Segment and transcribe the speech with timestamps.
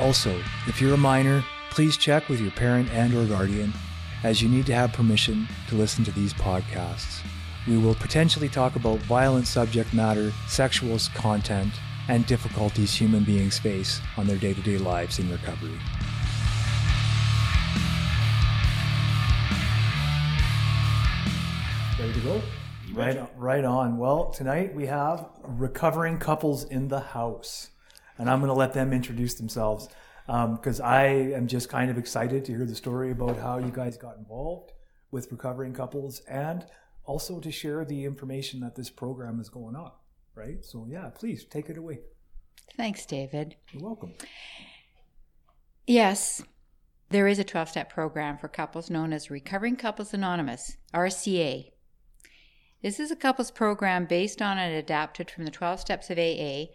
[0.00, 0.34] Also,
[0.66, 3.70] if you're a minor, please check with your parent and or guardian
[4.24, 7.20] as you need to have permission to listen to these podcasts.
[7.68, 11.74] We will potentially talk about violent subject matter, sexual content,
[12.08, 15.78] and difficulties human beings face on their day-to-day lives in recovery.
[21.98, 22.42] Ready to go?
[22.94, 23.98] Right, right on.
[23.98, 27.68] Well, tonight we have recovering couples in the house,
[28.20, 29.88] and I'm going to let them introduce themselves
[30.28, 33.70] um, because I am just kind of excited to hear the story about how you
[33.70, 34.72] guys got involved
[35.10, 36.66] with recovering couples and
[37.04, 39.90] also to share the information that this program is going on.
[40.34, 40.62] Right.
[40.62, 42.00] So yeah, please take it away.
[42.76, 43.56] Thanks, David.
[43.72, 44.12] You're welcome.
[45.86, 46.42] Yes,
[47.08, 51.70] there is a 12 step program for couples known as Recovering Couples Anonymous, RCA.
[52.82, 56.66] This is a couples program based on and adapted from the 12 steps of AA,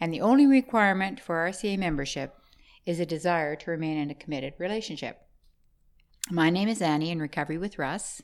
[0.00, 2.34] and the only requirement for RCA membership
[2.86, 5.22] is a desire to remain in a committed relationship.
[6.30, 8.22] My name is Annie in Recovery with Russ.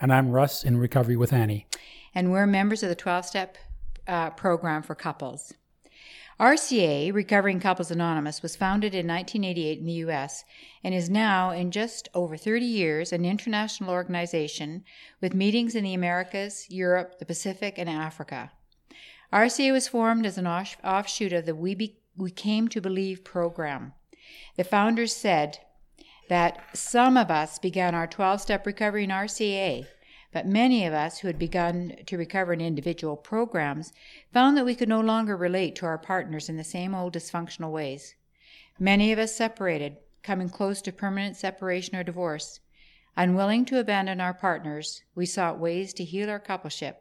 [0.00, 1.66] And I'm Russ in Recovery with Annie.
[2.14, 3.58] And we're members of the 12 step
[4.06, 5.54] uh, program for couples.
[6.40, 10.44] RCA, Recovering Couples Anonymous, was founded in 1988 in the US
[10.82, 14.82] and is now, in just over 30 years, an international organization
[15.20, 18.50] with meetings in the Americas, Europe, the Pacific, and Africa.
[19.34, 23.92] RCA was formed as an offshoot of the We, Be- we Came to Believe program.
[24.56, 25.58] The founders said
[26.28, 29.86] that some of us began our 12 step recovery in RCA
[30.34, 33.92] but many of us who had begun to recover in individual programs
[34.32, 37.70] found that we could no longer relate to our partners in the same old dysfunctional
[37.70, 38.16] ways.
[38.76, 42.58] Many of us separated, coming close to permanent separation or divorce.
[43.16, 46.96] Unwilling to abandon our partners, we sought ways to heal our coupleship.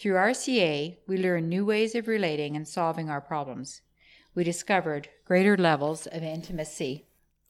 [0.00, 3.82] Through RCA, we learned new ways of relating and solving our problems.
[4.34, 7.04] We discovered greater levels of intimacy.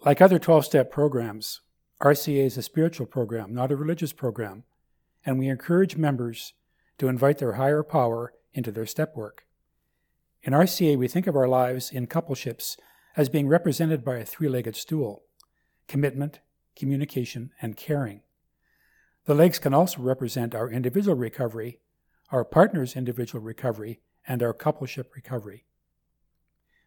[0.05, 1.61] Like other 12 step programs,
[2.03, 4.65] RCA is a spiritual program, not a religious program
[5.25, 6.55] and we encourage members
[6.99, 9.47] to invite their higher power into their step work.
[10.43, 12.77] In RCA, we think of our lives in coupleships
[13.17, 15.23] as being represented by a three legged stool
[15.89, 16.41] commitment,
[16.77, 18.23] communication, and caring.
[19.27, 21.81] The legs can also represent our individual recovery,
[22.31, 25.65] our partner's individual recovery, and our coupleship recovery.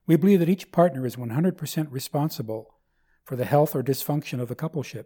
[0.06, 2.76] We believe that each partner is 100% responsible
[3.24, 5.06] for the health or dysfunction of the coupleship.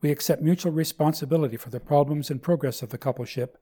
[0.00, 3.54] We accept mutual responsibility for the problems and progress of the coupleship,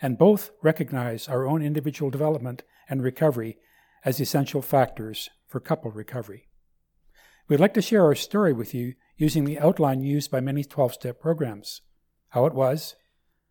[0.00, 3.58] and both recognize our own individual development and recovery
[4.04, 6.48] as essential factors for couple recovery.
[7.48, 10.94] We'd like to share our story with you using the outline used by many 12
[10.94, 11.82] step programs
[12.30, 12.96] how it was,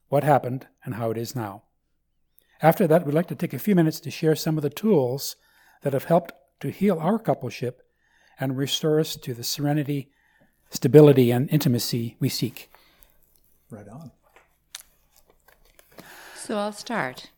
[0.10, 1.64] what happened, and how it is now.
[2.64, 5.36] After that, we'd like to take a few minutes to share some of the tools
[5.82, 6.32] that have helped
[6.62, 7.74] to heal our coupleship
[8.40, 10.10] and restore us to the serenity
[10.70, 12.72] stability and intimacy we seek.
[13.70, 14.12] Right on.
[16.36, 17.32] So I'll start.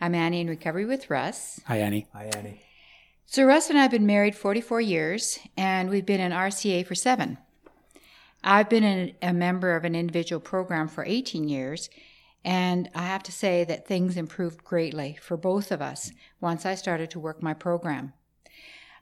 [0.00, 1.60] I'm Annie in recovery with Russ.
[1.66, 2.08] Hi, Annie.
[2.12, 2.60] Hi, Annie.
[3.26, 6.96] So Russ and I have been married 44 years, and we've been in RCA for
[6.96, 7.38] seven.
[8.42, 11.88] I've been a member of an individual program for 18 years,
[12.44, 16.74] and I have to say that things improved greatly for both of us once I
[16.74, 18.12] started to work my program.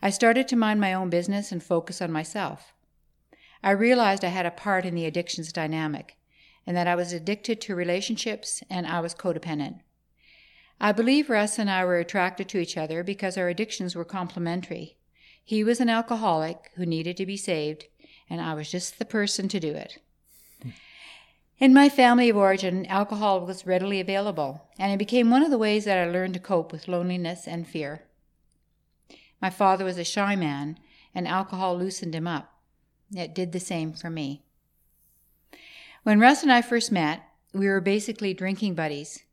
[0.03, 2.73] I started to mind my own business and focus on myself.
[3.63, 6.17] I realized I had a part in the addictions dynamic
[6.67, 9.81] and that I was addicted to relationships and I was codependent.
[10.81, 14.97] I believe Russ and I were attracted to each other because our addictions were complementary.
[15.45, 17.87] He was an alcoholic who needed to be saved,
[18.31, 19.99] and I was just the person to do it.
[21.61, 25.59] In my family of origin, alcohol was readily available, and it became one of the
[25.59, 28.05] ways that I learned to cope with loneliness and fear.
[29.43, 30.79] My father was a shy man,
[31.13, 32.53] and alcohol loosened him up.
[33.13, 34.45] It did the same for me.
[36.05, 37.23] When Russ and I first met,
[37.53, 39.25] we were basically drinking buddies.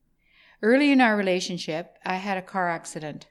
[0.63, 3.27] Early in our relationship, I had a car accident.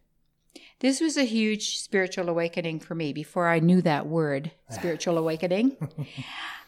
[0.80, 5.76] This was a huge spiritual awakening for me before I knew that word, spiritual awakening.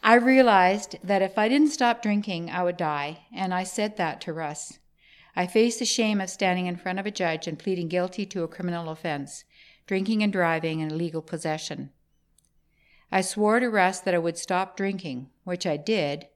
[0.02, 4.20] I realized that if I didn't stop drinking, I would die, and I said that
[4.22, 4.78] to Russ.
[5.34, 8.42] I faced the shame of standing in front of a judge and pleading guilty to
[8.42, 9.44] a criminal offense
[9.86, 11.90] drinking and driving and illegal possession.
[13.12, 16.26] I swore to Russ that I would stop drinking, which I did,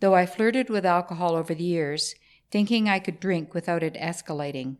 [0.00, 2.14] though I flirted with alcohol over the years,
[2.50, 4.76] thinking I could drink without it escalating.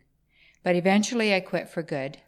[0.63, 2.19] But eventually I quit for good.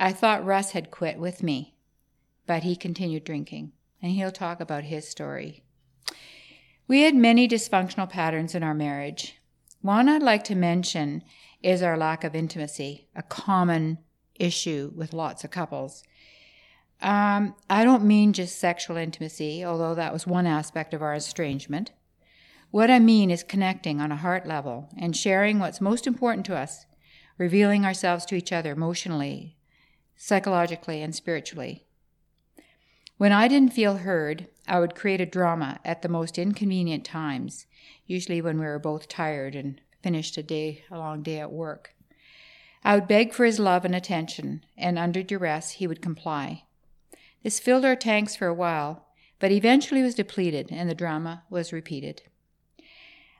[0.00, 1.74] I thought Russ had quit with me,
[2.46, 3.72] but he continued drinking,
[4.02, 5.62] and he'll talk about his story.
[6.88, 9.36] We had many dysfunctional patterns in our marriage.
[9.82, 11.22] One I'd like to mention
[11.62, 13.98] is our lack of intimacy, a common
[14.34, 16.02] issue with lots of couples.
[17.02, 21.92] Um, I don't mean just sexual intimacy, although that was one aspect of our estrangement.
[22.70, 26.56] What I mean is connecting on a heart level and sharing what's most important to
[26.56, 26.85] us,
[27.38, 29.56] revealing ourselves to each other emotionally,
[30.16, 31.84] psychologically, and spiritually.
[33.18, 37.66] When I didn't feel heard, I would create a drama at the most inconvenient times,
[38.06, 41.94] usually when we were both tired and finished a day, a long day at work.
[42.84, 46.64] I would beg for his love and attention, and under duress he would comply.
[47.42, 49.06] This filled our tanks for a while,
[49.38, 52.22] but eventually was depleted and the drama was repeated.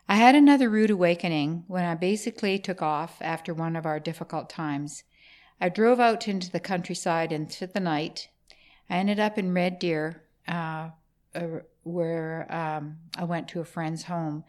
[0.09, 4.49] I had another rude awakening when I basically took off after one of our difficult
[4.49, 5.03] times.
[5.61, 8.29] I drove out into the countryside into the night.
[8.89, 10.91] I ended up in Red Deer, uh,
[11.35, 11.47] uh,
[11.83, 14.45] where um, I went to a friend's home,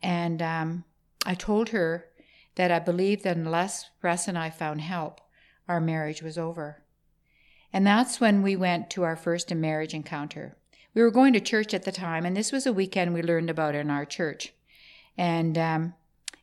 [0.00, 0.84] and um,
[1.26, 2.06] I told her
[2.54, 5.20] that I believed that unless Russ and I found help,
[5.66, 6.84] our marriage was over.
[7.72, 10.56] And that's when we went to our first marriage encounter.
[10.94, 13.50] We were going to church at the time, and this was a weekend we learned
[13.50, 14.52] about in our church.
[15.16, 15.94] And um,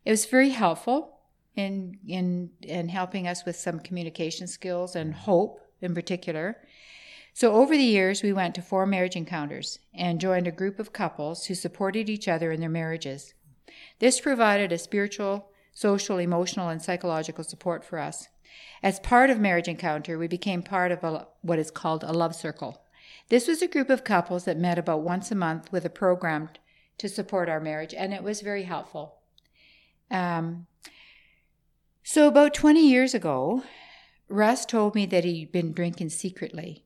[0.06, 1.20] it was very helpful
[1.56, 6.58] in, in, in helping us with some communication skills and hope in particular.
[7.34, 10.92] So, over the years, we went to four marriage encounters and joined a group of
[10.92, 13.34] couples who supported each other in their marriages.
[14.00, 18.28] This provided a spiritual social, emotional, and psychological support for us.
[18.84, 22.36] As part of Marriage Encounter, we became part of a, what is called a love
[22.36, 22.82] circle.
[23.30, 26.50] This was a group of couples that met about once a month with a program
[27.00, 29.16] to support our marriage, and it was very helpful.
[30.12, 30.68] Um,
[32.04, 33.64] so, about 20 years ago,
[34.28, 36.86] Russ told me that he'd been drinking secretly,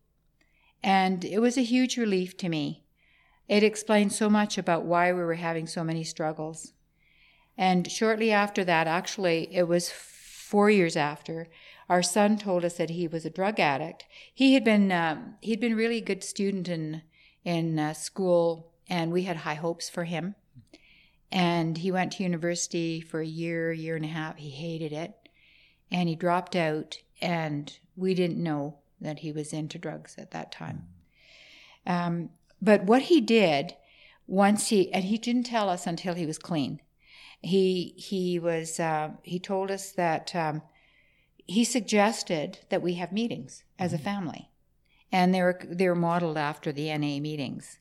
[0.83, 2.83] and it was a huge relief to me.
[3.47, 6.73] It explained so much about why we were having so many struggles.
[7.57, 11.47] And shortly after that, actually, it was four years after,
[11.89, 14.05] our son told us that he was a drug addict.
[14.33, 17.01] He had been um, he'd been really a good student in
[17.43, 20.35] in uh, school, and we had high hopes for him.
[21.31, 24.37] And he went to university for a year, year and a half.
[24.37, 25.29] He hated it,
[25.91, 26.99] and he dropped out.
[27.21, 30.87] And we didn't know that he was into drugs at that time.
[31.87, 32.29] Um,
[32.61, 33.73] but what he did
[34.27, 36.79] once he and he didn't tell us until he was clean
[37.43, 40.61] he he was uh, he told us that um,
[41.45, 44.05] he suggested that we have meetings as a mm-hmm.
[44.05, 44.49] family,
[45.11, 47.79] and they were they were modeled after the NA meetings.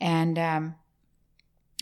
[0.00, 0.74] And um,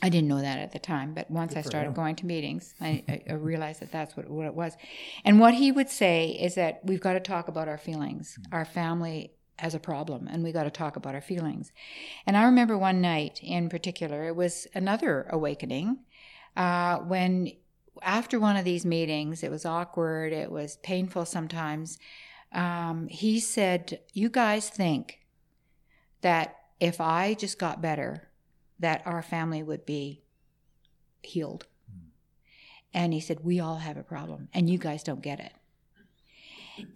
[0.03, 2.75] I didn't know that at the time, but once Good I started going to meetings,
[2.81, 4.77] I, I, realized that that's what, what it was.
[5.25, 8.39] And what he would say is that we've got to talk about our feelings.
[8.39, 8.55] Mm-hmm.
[8.55, 11.73] Our family has a problem, and we got to talk about our feelings.
[12.27, 16.01] And I remember one night in particular, it was another awakening
[16.57, 17.53] uh, when
[18.03, 21.99] after one of these meetings, it was awkward, it was painful sometimes.
[22.53, 25.21] Um, he said, You guys think
[26.21, 28.29] that if I just got better,
[28.79, 30.23] that our family would be
[31.23, 31.67] healed.
[32.93, 35.53] And he said, We all have a problem, and you guys don't get it.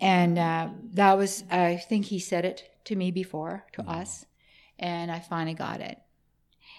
[0.01, 3.91] And uh, that was, I think he said it to me before, to mm-hmm.
[3.91, 4.27] us,
[4.79, 5.99] and I finally got it.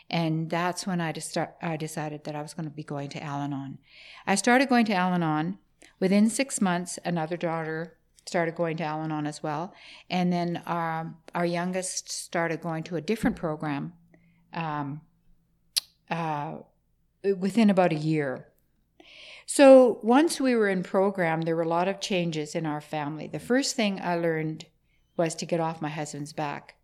[0.09, 3.23] And that's when I, start, I decided that I was going to be going to
[3.23, 3.77] Al Anon.
[4.27, 5.57] I started going to Al Anon.
[5.99, 7.97] Within six months, another daughter
[8.31, 9.73] started going to Al Anon as well.
[10.09, 13.91] And then our, um, our youngest started going to a different program
[14.53, 15.01] um,
[16.09, 16.59] uh,
[17.37, 18.47] within about a year.
[19.45, 23.27] So once we were in program, there were a lot of changes in our family.
[23.27, 24.65] The first thing I learned
[25.17, 26.75] was to get off my husband's back.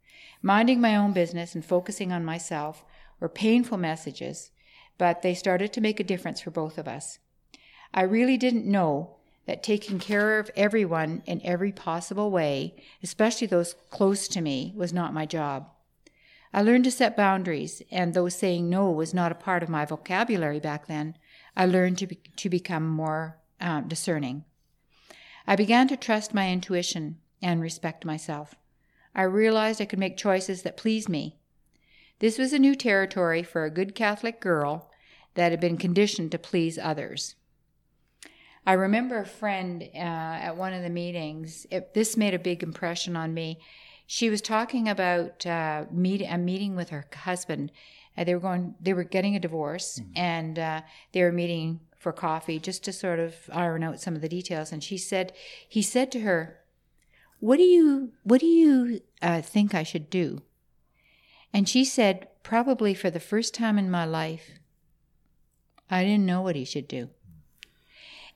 [0.42, 2.84] Minding my own business and focusing on myself
[3.22, 4.52] were painful messages,
[4.98, 7.20] but they started to make a difference for both of us.
[7.94, 9.17] I really didn't know
[9.48, 14.94] that taking care of everyone in every possible way, especially those close to me, was
[14.94, 15.70] not my job.
[16.54, 19.86] I learned to set boundaries, and though saying no was not a part of my
[19.86, 21.18] vocabulary back then,
[21.56, 24.44] I learned to, be, to become more um, discerning.
[25.48, 28.56] I began to trust my intuition and respect myself.
[29.16, 31.38] I realized I could make choices that pleased me.
[32.20, 34.92] This was a new territory for a good Catholic girl
[35.36, 37.36] that had been conditioned to please others.
[38.68, 42.64] I remember a friend uh, at one of the meetings, it, this made a big
[42.64, 43.60] impression on me.
[44.08, 47.72] She was talking about uh, meet, a meeting with her husband.
[48.18, 50.12] Uh, they were going, they were getting a divorce, mm-hmm.
[50.18, 50.82] and uh,
[51.14, 54.74] they were meeting for coffee just to sort of iron out some of the details.
[54.74, 55.32] And she said,
[55.68, 56.60] he said to her,
[57.40, 60.42] "What do you, what do you uh, think I should do?"
[61.54, 64.60] And she said, "Probably for the first time in my life,
[65.90, 67.12] I didn't know what he should do."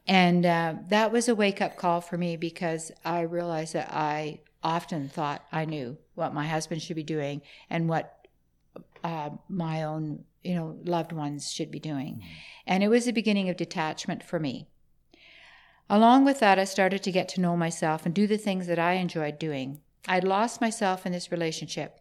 [0.07, 4.39] And uh, that was a wake up call for me because I realized that I
[4.63, 8.27] often thought I knew what my husband should be doing and what
[9.03, 12.15] uh, my own you know loved ones should be doing.
[12.15, 12.27] Mm-hmm.
[12.67, 14.67] and it was the beginning of detachment for me.
[15.89, 18.79] Along with that i started to get to know myself and do the things that
[18.79, 19.81] i enjoyed doing.
[20.07, 21.99] I'd lost myself in this relationship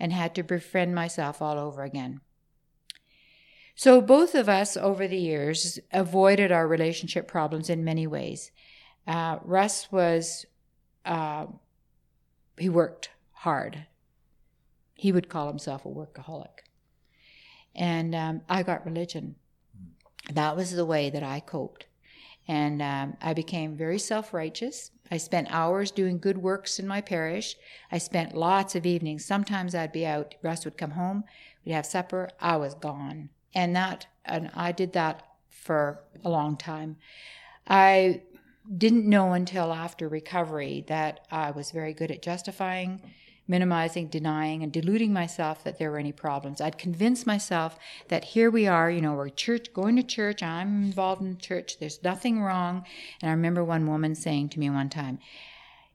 [0.00, 2.20] and had to befriend myself all over again
[3.76, 8.50] so both of us over the years avoided our relationship problems in many ways
[9.06, 10.46] uh, russ was
[11.04, 11.46] uh,
[12.58, 13.86] he worked hard.
[14.94, 16.64] He would call himself a workaholic.
[17.74, 19.36] And um, I got religion.
[20.32, 21.86] That was the way that I coped.
[22.48, 24.90] And um, I became very self righteous.
[25.10, 27.56] I spent hours doing good works in my parish.
[27.92, 29.24] I spent lots of evenings.
[29.24, 30.34] Sometimes I'd be out.
[30.42, 31.24] Russ would come home.
[31.64, 32.30] We'd have supper.
[32.40, 33.28] I was gone.
[33.56, 36.98] And that, and I did that for a long time.
[37.66, 38.20] I
[38.76, 43.00] didn't know until after recovery that I was very good at justifying,
[43.48, 46.60] minimizing, denying, and deluding myself that there were any problems.
[46.60, 50.84] I'd convince myself that here we are, you know, we're church, going to church, I'm
[50.84, 52.84] involved in church, there's nothing wrong.
[53.22, 55.18] And I remember one woman saying to me one time,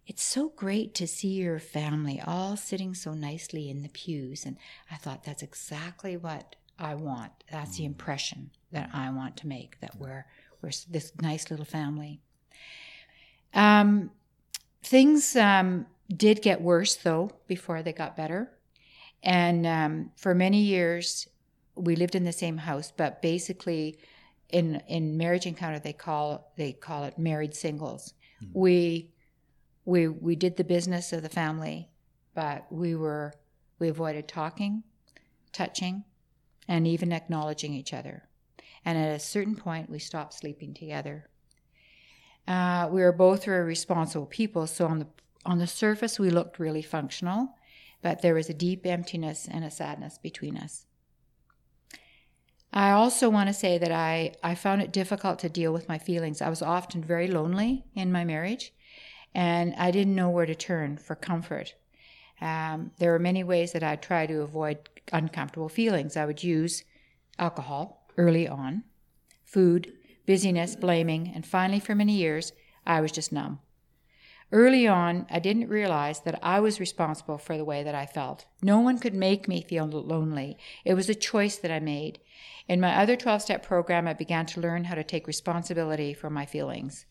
[0.07, 4.47] it's so great to see your family all sitting so nicely in the pews.
[4.47, 4.57] And
[4.89, 7.31] I thought that's exactly what I want.
[7.51, 10.25] That's the impression that I want to make that we're,
[10.61, 12.21] we're this nice little family.
[13.53, 14.11] Um,
[14.83, 18.51] things um, did get worse though before they got better,
[19.23, 21.27] and um, for many years
[21.75, 23.97] we lived in the same house, but basically
[24.49, 28.13] in in marriage encounter they call they call it married singles.
[28.43, 28.59] Mm-hmm.
[28.59, 29.11] We
[29.85, 31.89] we we did the business of the family,
[32.33, 33.33] but we were
[33.79, 34.83] we avoided talking,
[35.51, 36.03] touching,
[36.71, 38.23] and even acknowledging each other.
[38.85, 41.27] And at a certain point, we stopped sleeping together.
[42.47, 45.07] Uh, we were both very responsible people, so on the
[45.43, 47.55] on the surface we looked really functional,
[48.01, 50.85] but there was a deep emptiness and a sadness between us.
[52.71, 55.97] I also want to say that I, I found it difficult to deal with my
[55.97, 56.41] feelings.
[56.41, 58.71] I was often very lonely in my marriage,
[59.33, 61.73] and I didn't know where to turn for comfort.
[62.39, 64.77] Um, there were many ways that I tried to avoid
[65.11, 66.17] uncomfortable feelings.
[66.17, 66.83] I would use
[67.37, 68.83] alcohol early on,
[69.43, 69.93] food,
[70.25, 72.53] busyness, blaming, and finally, for many years,
[72.85, 73.59] I was just numb.
[74.53, 78.47] Early on, I didn't realize that I was responsible for the way that I felt.
[78.61, 80.57] No one could make me feel lonely.
[80.83, 82.19] It was a choice that I made.
[82.67, 86.29] In my other 12 step program, I began to learn how to take responsibility for
[86.29, 87.05] my feelings.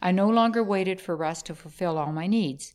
[0.00, 2.74] I no longer waited for Russ to fulfill all my needs.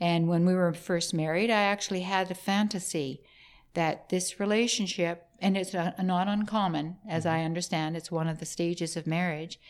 [0.00, 3.22] And when we were first married, I actually had a fantasy
[3.74, 7.46] that this relationship and it's not uncommon, as I mm-hmm.
[7.46, 9.60] understand, it's one of the stages of marriage,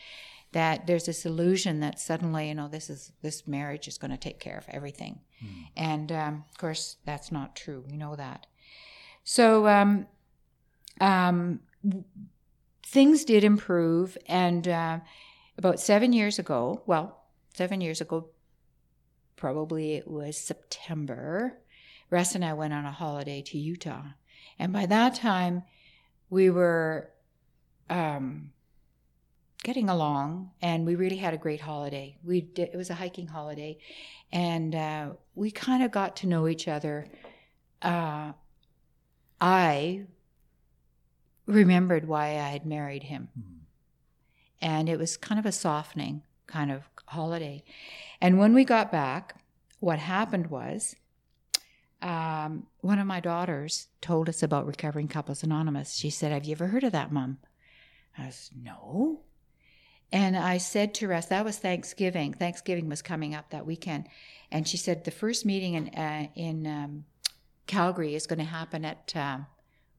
[0.53, 4.17] that there's this illusion that suddenly, you know, this is this marriage is going to
[4.17, 5.67] take care of everything, mm.
[5.75, 7.83] and um, of course that's not true.
[7.89, 8.47] We know that.
[9.25, 10.07] So um,
[11.01, 11.59] um,
[12.85, 14.99] things did improve, and uh,
[15.57, 18.29] about seven years ago, well, seven years ago,
[19.35, 21.57] probably it was September.
[22.09, 24.03] Russ and I went on a holiday to Utah
[24.59, 25.63] and by that time,
[26.29, 27.09] we were
[27.89, 28.51] um,
[29.63, 32.17] getting along, and we really had a great holiday.
[32.23, 33.77] We did, it was a hiking holiday,
[34.31, 37.07] and uh, we kind of got to know each other.
[37.81, 38.31] Uh,
[39.41, 40.05] I
[41.45, 43.57] remembered why I had married him, mm-hmm.
[44.61, 47.63] and it was kind of a softening kind of holiday.
[48.21, 49.35] And when we got back,
[49.79, 50.95] what happened was
[52.05, 55.95] um, one of my daughters told us about Recovering Couples Anonymous.
[55.95, 57.39] She said, Have you ever heard of that, Mom?
[58.17, 59.21] I was, No.
[60.11, 62.31] And I said to Russ, that was Thanksgiving.
[62.33, 64.07] Thanksgiving was coming up that weekend.
[64.51, 67.05] And she said, The first meeting in, uh, in um,
[67.65, 69.47] Calgary is going to happen at um,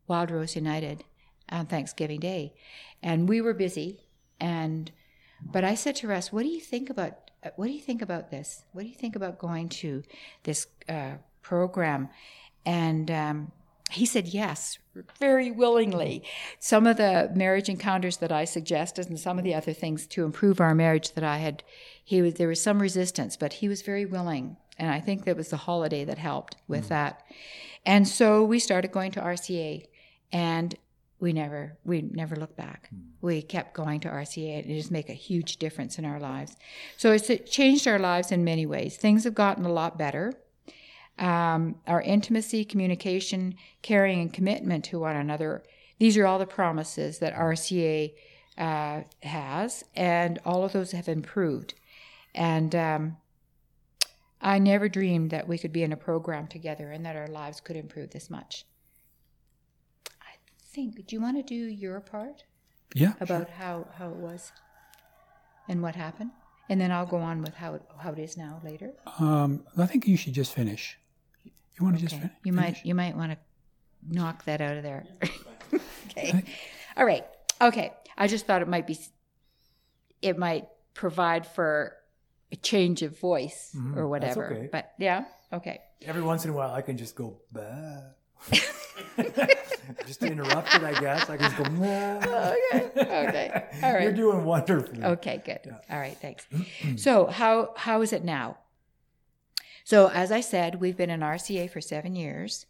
[0.06, 1.02] Wild Rose United
[1.50, 2.54] on Thanksgiving Day,
[3.02, 4.00] and we were busy.
[4.40, 4.90] And
[5.42, 8.30] but I said to Russ, "What do you think about what do you think about
[8.30, 8.64] this?
[8.72, 10.02] What do you think about going to
[10.44, 11.14] this uh,
[11.46, 12.08] program?"
[12.64, 13.52] And um,
[13.90, 14.78] he said yes,
[15.18, 16.22] very willingly.
[16.58, 20.24] Some of the marriage encounters that I suggested, and some of the other things to
[20.24, 21.62] improve our marriage that I had,
[22.04, 25.36] he was there was some resistance, but he was very willing, and I think that
[25.36, 26.88] was the holiday that helped with mm.
[26.88, 27.22] that.
[27.84, 29.86] And so we started going to RCA,
[30.32, 30.74] and
[31.20, 32.90] we never we never looked back.
[32.92, 33.02] Mm.
[33.20, 36.56] We kept going to RCA, and it just make a huge difference in our lives.
[36.96, 38.96] So it's it changed our lives in many ways.
[38.96, 40.34] Things have gotten a lot better
[41.18, 45.62] um, our intimacy, communication, caring, and commitment to one another.
[45.98, 48.12] These are all the promises that RCA
[48.58, 51.74] uh, has, and all of those have improved.
[52.34, 53.16] And um,
[54.40, 57.60] I never dreamed that we could be in a program together and that our lives
[57.60, 58.66] could improve this much.
[60.20, 61.06] I think.
[61.06, 62.44] Do you want to do your part?
[62.94, 63.14] Yeah.
[63.20, 63.56] About sure.
[63.56, 64.52] how how it was
[65.68, 66.30] and what happened,
[66.68, 68.92] and then I'll go on with how it, how it is now later.
[69.18, 70.98] Um, I think you should just finish.
[71.78, 72.08] You want to okay.
[72.08, 72.36] just finish?
[72.44, 73.38] You might you might want to
[74.08, 75.04] knock that out of there.
[76.10, 76.42] okay.
[76.96, 77.24] All right.
[77.60, 77.92] Okay.
[78.16, 78.98] I just thought it might be
[80.22, 81.94] it might provide for
[82.50, 83.98] a change of voice mm-hmm.
[83.98, 84.46] or whatever.
[84.46, 84.68] Okay.
[84.72, 85.80] But yeah, okay.
[86.02, 88.00] Every once in a while I can just go bah.
[90.06, 91.28] just to interrupt it, I guess.
[91.28, 92.54] I can just go, bah.
[92.72, 92.90] okay.
[92.96, 93.64] Okay.
[93.82, 94.02] All right.
[94.02, 95.02] You're doing wonderfully.
[95.02, 95.60] Okay, good.
[95.64, 95.78] Yeah.
[95.90, 96.46] All right, thanks.
[96.96, 98.58] so how how is it now?
[99.86, 102.66] So, as I said, we've been in RCA for seven years.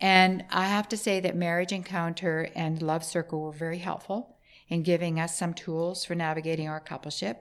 [0.00, 4.36] And I have to say that Marriage Encounter and Love Circle were very helpful
[4.68, 7.38] in giving us some tools for navigating our coupleship.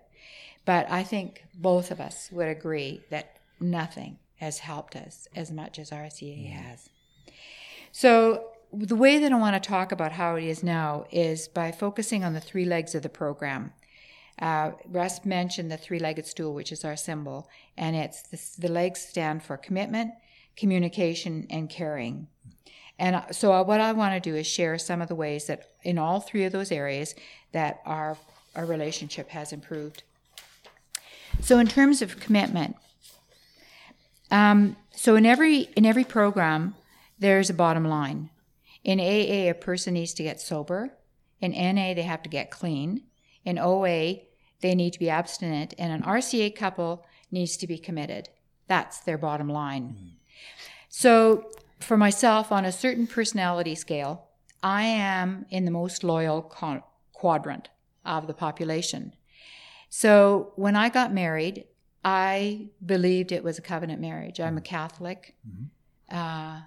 [0.66, 5.78] But I think both of us would agree that nothing has helped us as much
[5.78, 6.52] as RCA mm.
[6.54, 6.90] has.
[7.92, 11.72] So, the way that I want to talk about how it is now is by
[11.72, 13.72] focusing on the three legs of the program
[14.40, 19.00] uh, Russ mentioned the three legged stool, which is our symbol, and it's the, legs
[19.00, 20.12] stand for commitment,
[20.58, 22.28] communication, and caring.
[23.00, 25.48] And uh, so, uh, what I want to do is share some of the ways
[25.48, 27.16] that in all three of those areas
[27.54, 28.18] that our,
[28.56, 30.04] our relationship has improved.
[31.42, 32.76] So, in terms of commitment,
[34.32, 36.76] um, so in every in every program,
[37.20, 38.30] there's a bottom line.
[38.84, 40.92] In AA, a person needs to get sober.
[41.42, 43.04] In NA, they have to get clean.
[43.44, 44.22] In OA,
[44.62, 48.30] they need to be abstinent, and an RCA couple needs to be committed.
[48.68, 49.96] That's their bottom line.
[49.98, 50.12] Mm.
[50.90, 54.28] So, for myself, on a certain personality scale,
[54.64, 57.70] I am in the most loyal con- quadrant
[58.06, 59.14] of the population.
[59.90, 61.66] So, when I got married,
[62.04, 64.40] I believed it was a covenant marriage.
[64.40, 64.66] I'm a mm.
[64.66, 65.36] Catholic.
[65.48, 66.16] Mm-hmm.
[66.16, 66.62] Uh,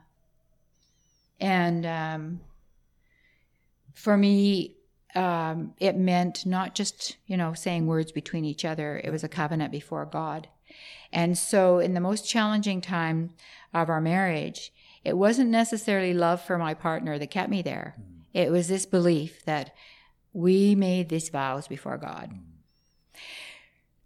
[1.40, 2.40] and um,
[3.94, 4.77] for me,
[5.14, 9.28] um, it meant not just you know saying words between each other it was a
[9.28, 10.48] covenant before god
[11.12, 13.30] and so in the most challenging time
[13.72, 14.72] of our marriage
[15.04, 18.22] it wasn't necessarily love for my partner that kept me there mm.
[18.34, 19.74] it was this belief that
[20.32, 23.20] we made these vows before god mm.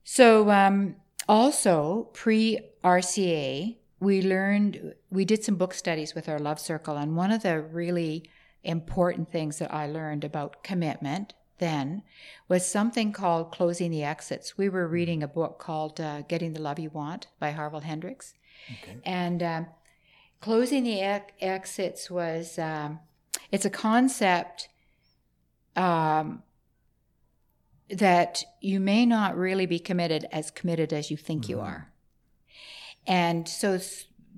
[0.05, 0.95] so um,
[1.29, 7.17] also pre rca we learned we did some book studies with our love circle and
[7.17, 8.25] one of the really
[8.65, 12.03] important things that I learned about commitment then
[12.49, 14.59] was something called Closing the Exits.
[14.59, 18.35] We were reading a book called uh, Getting the Love You Want by Harville Hendrix.
[18.83, 18.99] Okay.
[19.05, 19.67] And um,
[20.41, 22.99] Closing the ex- Exits was, um,
[23.53, 24.69] it's a concept
[25.77, 26.43] um,
[27.89, 31.53] that you may not really be committed as committed as you think mm-hmm.
[31.53, 31.93] you are.
[33.07, 33.79] And so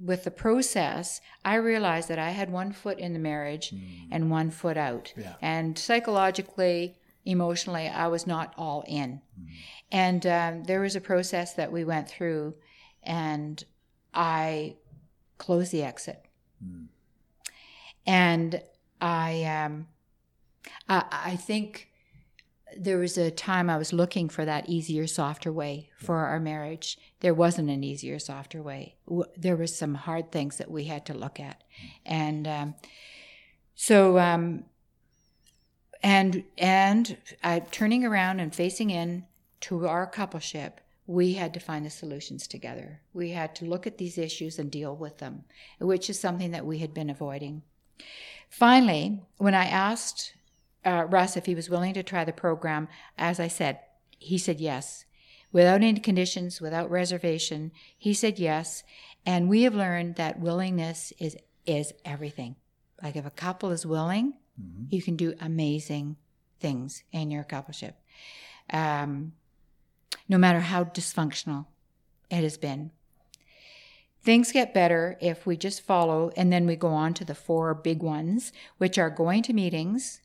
[0.00, 4.08] with the process, I realized that I had one foot in the marriage mm.
[4.10, 5.12] and one foot out.
[5.16, 5.34] Yeah.
[5.40, 9.20] And psychologically, emotionally, I was not all in.
[9.40, 9.46] Mm.
[9.92, 12.54] And um, there was a process that we went through,
[13.02, 13.62] and
[14.12, 14.76] I
[15.38, 16.24] closed the exit.
[16.64, 16.86] Mm.
[18.06, 18.62] And
[19.00, 19.86] I, um,
[20.88, 21.88] I, I think
[22.76, 26.98] there was a time I was looking for that easier, softer way for our marriage.
[27.20, 28.96] There wasn't an easier, softer way.
[29.36, 31.62] There was some hard things that we had to look at,
[32.04, 32.74] and um,
[33.74, 34.64] so um,
[36.02, 39.24] and and uh, turning around and facing in
[39.60, 40.74] to our coupleship,
[41.06, 43.00] we had to find the solutions together.
[43.12, 45.44] We had to look at these issues and deal with them,
[45.78, 47.62] which is something that we had been avoiding.
[48.50, 50.34] Finally, when I asked
[50.84, 52.88] uh, Russ if he was willing to try the program.
[53.18, 53.80] As I said,
[54.18, 55.04] he said yes.
[55.52, 58.82] Without any conditions, without reservation, he said yes.
[59.24, 62.56] And we have learned that willingness is is everything.
[63.02, 64.34] Like if a couple is willing,
[64.88, 66.16] you can do amazing
[66.60, 67.94] things in your coupleship.
[68.70, 69.32] Um,
[70.28, 71.66] no matter how dysfunctional
[72.30, 72.90] it has been.
[74.22, 77.74] Things get better if we just follow, and then we go on to the four
[77.74, 80.22] big ones, which are going to meetings,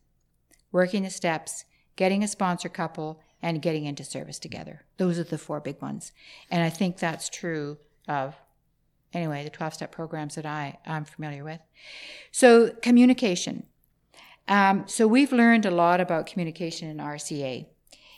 [0.72, 4.84] working the steps, getting a sponsor couple, and getting into service together.
[4.98, 6.12] Those are the four big ones.
[6.52, 7.78] And I think that's true
[8.08, 8.36] of,
[9.14, 11.62] anyway, the 12 step programs that I, I'm familiar with.
[12.32, 13.66] So, communication.
[14.48, 17.68] Um, so, we've learned a lot about communication in RCA.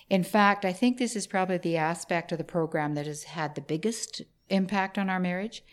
[0.10, 3.56] In fact, I think this is probably the aspect of the program that has had
[3.56, 5.64] the biggest impact on our marriage.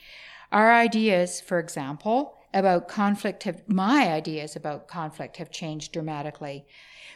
[0.52, 6.66] Our ideas, for example, about conflict have, my ideas about conflict have changed dramatically.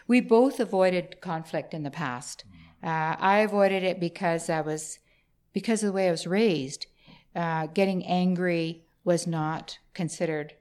[0.06, 2.44] We both avoided conflict in the past.
[2.82, 4.98] Uh, I avoided it because I was,
[5.52, 6.86] because of the way I was raised.
[7.34, 10.54] Uh, getting angry was not considered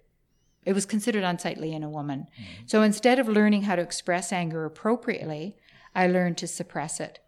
[0.64, 2.28] it was considered unsightly in a woman.
[2.66, 5.58] So instead of learning how to express anger appropriately,
[5.96, 7.20] I learned to suppress it.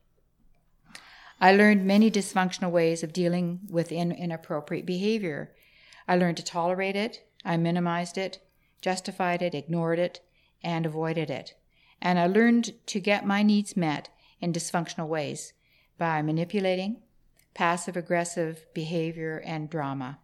[1.41, 5.51] I learned many dysfunctional ways of dealing with in, inappropriate behavior.
[6.07, 8.39] I learned to tolerate it, I minimized it,
[8.81, 10.21] justified it, ignored it,
[10.63, 11.55] and avoided it.
[12.01, 15.53] And I learned to get my needs met in dysfunctional ways
[15.97, 17.01] by manipulating,
[17.53, 20.19] passive aggressive behavior, and drama.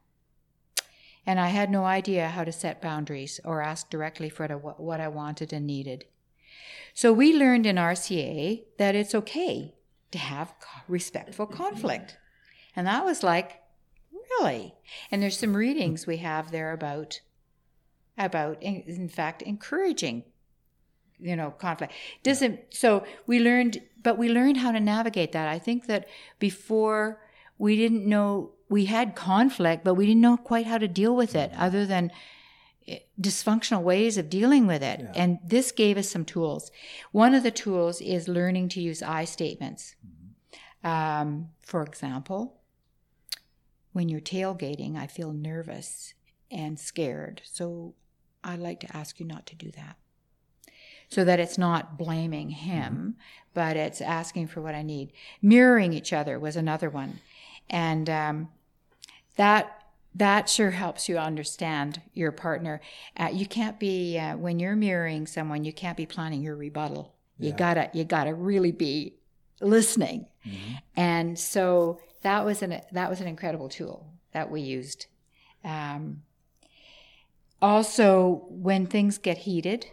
[1.25, 5.08] And I had no idea how to set boundaries or ask directly for what I
[5.08, 6.05] wanted and needed.
[6.93, 9.75] So we learned in RCA that it's okay
[10.12, 10.53] to have
[10.88, 12.17] respectful conflict.
[12.75, 13.62] And that was like,
[14.29, 14.75] really?
[15.11, 17.21] And there's some readings we have there about
[18.17, 20.23] about in fact encouraging
[21.19, 21.93] you know conflict.
[22.23, 25.47] Doesn't so we learned but we learned how to navigate that.
[25.47, 26.07] I think that
[26.39, 27.21] before
[27.57, 31.35] we didn't know we had conflict but we didn't know quite how to deal with
[31.35, 32.11] it other than
[32.87, 34.99] eh, dysfunctional ways of dealing with it.
[35.01, 35.11] Yeah.
[35.15, 36.71] and this gave us some tools.
[37.11, 39.95] One of the tools is learning to use i statements.
[40.83, 42.59] Um, for example
[43.93, 46.13] when you're tailgating i feel nervous
[46.52, 47.93] and scared so
[48.43, 49.97] i'd like to ask you not to do that
[51.10, 53.15] so that it's not blaming him,
[53.54, 55.12] but it's asking for what I need.
[55.41, 57.19] Mirroring each other was another one,
[57.69, 58.49] and um,
[59.36, 59.75] that
[60.13, 62.80] that sure helps you understand your partner.
[63.17, 67.15] Uh, you can't be uh, when you're mirroring someone, you can't be planning your rebuttal.
[67.39, 67.56] You Yeah.
[67.56, 69.15] gotta you gotta really be
[69.62, 70.28] listening,
[70.95, 75.08] and so that was an that was an incredible tool that we used.
[75.63, 76.24] Um,
[77.62, 79.88] also, when things get heated,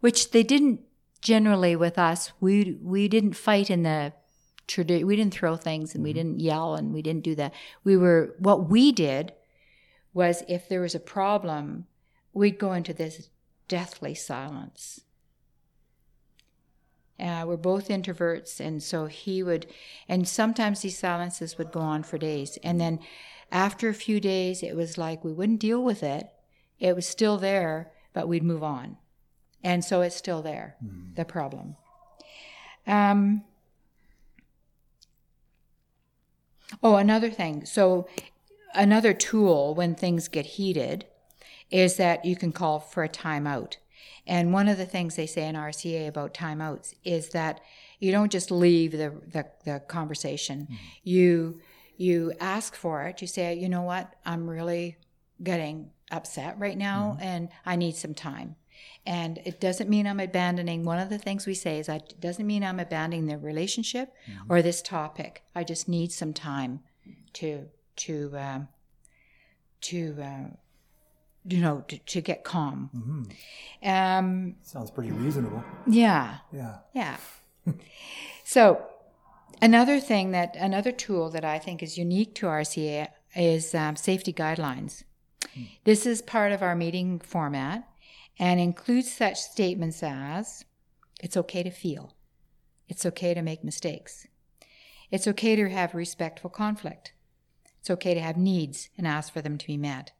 [0.00, 0.80] which they didn't
[1.20, 4.12] generally with us, we we didn't fight in the
[4.68, 7.52] tradi- we didn't throw things and we didn't yell and we didn't do that.
[7.82, 9.32] We were what we did
[10.14, 11.86] was if there was a problem,
[12.32, 13.30] we'd go into this
[13.66, 15.00] deathly silence.
[17.20, 19.66] Uh, we're both introverts, and so he would,
[20.08, 22.58] and sometimes these silences would go on for days.
[22.62, 23.00] And then
[23.50, 26.28] after a few days, it was like we wouldn't deal with it.
[26.78, 28.98] It was still there, but we'd move on.
[29.64, 30.76] And so it's still there,
[31.16, 31.76] the problem.
[32.86, 33.42] Um,
[36.82, 37.64] oh, another thing.
[37.64, 38.06] So,
[38.74, 41.06] another tool when things get heated
[41.70, 43.76] is that you can call for a timeout.
[44.28, 47.60] And one of the things they say in RCA about timeouts is that
[47.98, 50.68] you don't just leave the, the, the conversation.
[51.02, 51.60] You
[51.96, 53.20] you ask for it.
[53.20, 54.98] You say, you know what, I'm really
[55.42, 58.54] getting upset right now and I need some time.
[59.04, 60.84] And it doesn't mean I'm abandoning.
[60.84, 64.14] One of the things we say is, it doesn't mean I'm abandoning the relationship
[64.48, 65.42] or this topic.
[65.56, 66.80] I just need some time
[67.34, 68.68] to to um,
[69.80, 70.56] to uh,
[71.48, 73.28] you know to, to get calm.
[73.82, 75.62] Um, Sounds pretty reasonable.
[75.86, 76.78] yeah, Yeah.
[76.94, 77.16] yeah.
[78.44, 78.84] so,
[79.62, 84.32] another thing that another tool that I think is unique to RCA is um, safety
[84.32, 85.04] guidelines.
[85.84, 87.88] This is part of our meeting format
[88.38, 90.64] and includes such statements as
[91.20, 92.14] it's okay to feel,
[92.88, 94.28] it's okay to make mistakes,
[95.10, 97.12] it's okay to have respectful conflict,
[97.80, 100.12] it's okay to have needs and ask for them to be met.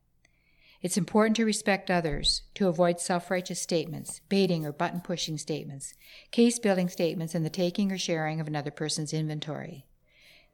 [0.80, 5.94] It's important to respect others, to avoid self righteous statements, baiting or button pushing statements,
[6.30, 9.86] case building statements, and the taking or sharing of another person's inventory.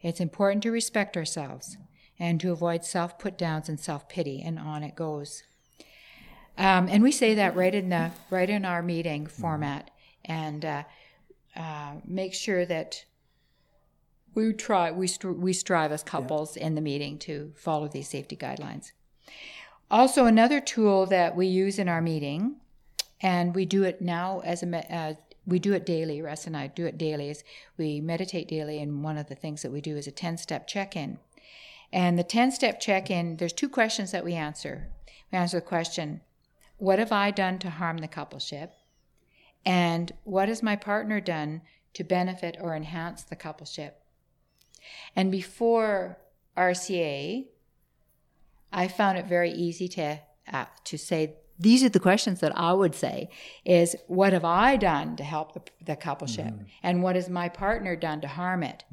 [0.01, 1.77] It's important to respect ourselves
[2.19, 5.43] and to avoid self put downs and self pity, and on it goes.
[6.57, 9.91] Um, and we say that right in the right in our meeting format,
[10.25, 10.83] and uh,
[11.55, 13.05] uh, make sure that
[14.35, 18.37] we try we str- we strive as couples in the meeting to follow these safety
[18.37, 18.93] guidelines.
[19.91, 22.57] Also, another tool that we use in our meeting,
[23.21, 25.15] and we do it now as a uh,
[25.47, 26.23] we do it daily.
[26.23, 27.31] Russ and I do it daily.
[27.31, 27.45] Is
[27.77, 30.67] we meditate daily, and one of the things that we do is a ten step
[30.67, 31.19] check in.
[31.93, 34.89] And the ten step check in, there's two questions that we answer.
[35.31, 36.23] We answer the question,
[36.79, 38.71] "What have I done to harm the coupleship?"
[39.67, 43.93] and "What has my partner done to benefit or enhance the coupleship?"
[45.15, 46.19] And before
[46.57, 47.49] RCA,
[48.75, 50.21] I found it very easy to
[50.53, 53.31] uh, to say these are the questions that I would say
[53.65, 56.47] is what have I done to help the, the coupleship?
[56.53, 56.65] Mm-hmm.
[56.83, 58.85] and what has my partner done to harm it?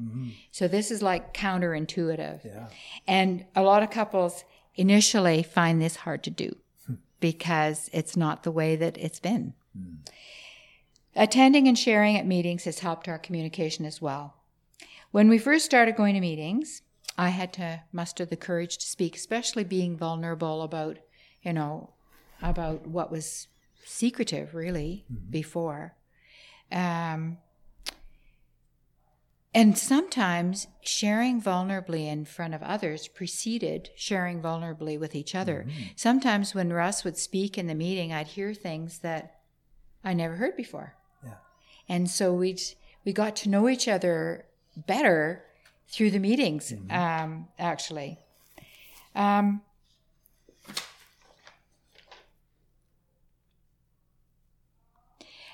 [0.51, 2.45] So this is like counterintuitive.
[2.45, 2.67] Yeah.
[3.07, 4.43] and a lot of couples
[4.75, 6.55] initially find this hard to do
[7.19, 9.53] because it's not the way that it's been.
[11.15, 14.35] Attending and sharing at meetings has helped our communication as well.
[15.11, 16.83] When we first started going to meetings
[17.21, 20.97] I had to muster the courage to speak, especially being vulnerable about,
[21.43, 21.91] you know,
[22.41, 23.47] about what was
[23.85, 25.93] secretive really before.
[26.71, 27.37] Um,
[29.53, 35.67] and sometimes sharing vulnerably in front of others preceded sharing vulnerably with each other.
[35.95, 39.41] Sometimes when Russ would speak in the meeting, I'd hear things that
[40.03, 40.95] I never heard before.
[41.23, 41.35] Yeah.
[41.87, 42.57] And so we
[43.05, 45.43] we got to know each other better
[45.91, 48.17] through the meetings, um, actually.
[49.13, 49.61] Um,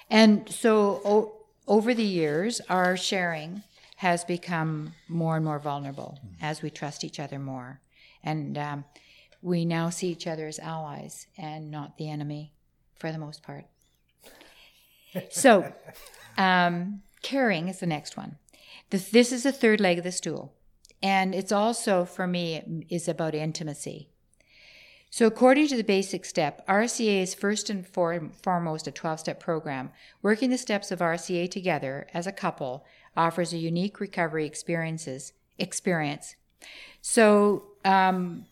[0.09, 1.33] and so o-
[1.67, 3.63] over the years, our sharing
[3.97, 7.81] has become more and more vulnerable as we trust each other more.
[8.23, 8.85] And um,
[9.41, 12.53] we now see each other as allies and not the enemy
[12.95, 13.65] for the most part.
[15.31, 15.73] So,
[16.37, 18.37] um, caring is the next one.
[18.89, 20.53] This, this is the third leg of the stool.
[21.01, 24.09] And it's also, for me, is about intimacy.
[25.09, 29.39] So, according to the basic step, RCA is first and for- foremost a 12 step
[29.39, 29.91] program.
[30.21, 36.35] Working the steps of RCA together as a couple offers a unique recovery experiences experience.
[37.01, 38.45] So, um,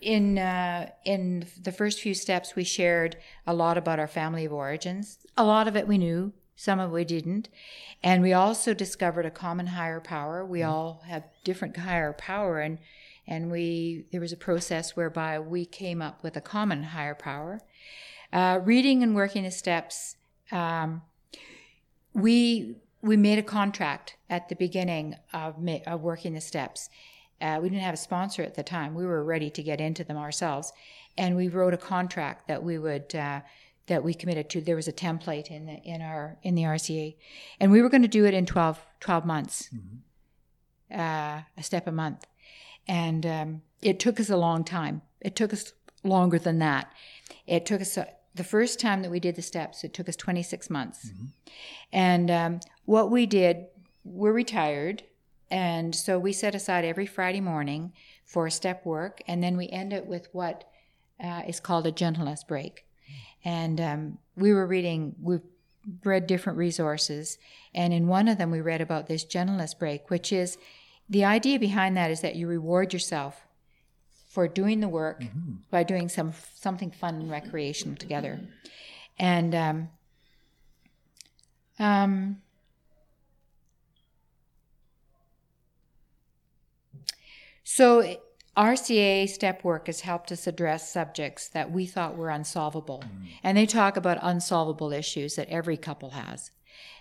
[0.00, 4.52] in uh, in the first few steps, we shared a lot about our family of
[4.52, 5.18] origins.
[5.36, 7.48] A lot of it we knew, some of we didn't,
[8.02, 10.44] and we also discovered a common higher power.
[10.44, 12.76] We all have different higher power, and
[13.26, 17.62] and we there was a process whereby we came up with a common higher power.
[18.30, 20.16] Uh, reading and working the steps,
[20.52, 21.00] um,
[22.12, 26.90] we we made a contract at the beginning of, ma- of working the steps.
[27.40, 28.94] Uh, we didn't have a sponsor at the time.
[28.94, 30.74] We were ready to get into them ourselves,
[31.16, 33.40] and we wrote a contract that we would uh,
[33.90, 34.60] that we committed to.
[34.60, 37.16] There was a template in the, in our in the RCA,
[37.58, 39.68] and we were going to do it in 12, 12 months,
[40.90, 42.26] uh, a step a month,
[42.88, 45.02] and um, it took us a long time.
[45.20, 46.92] It took us longer than that.
[47.46, 47.98] It took us.
[47.98, 51.10] uh the first time that we did the steps, it took us 26 months.
[51.92, 53.66] And um, what we did,
[54.04, 55.02] we're retired.
[55.50, 57.92] And so we set aside every Friday morning
[58.24, 59.20] for step work.
[59.26, 60.70] And then we end it with what
[61.22, 62.86] uh, is called a gentleness break.
[63.44, 65.38] And um, we were reading, we
[66.04, 67.38] read different resources.
[67.74, 70.58] And in one of them, we read about this gentleness break, which is
[71.08, 73.46] the idea behind that is that you reward yourself
[74.28, 75.24] for doing the work
[75.70, 78.40] by doing some something fun and recreational together.
[79.18, 79.88] And um,
[81.80, 82.40] um,
[87.64, 88.16] so
[88.56, 93.02] RCA step work has helped us address subjects that we thought were unsolvable,
[93.42, 96.50] and they talk about unsolvable issues that every couple has.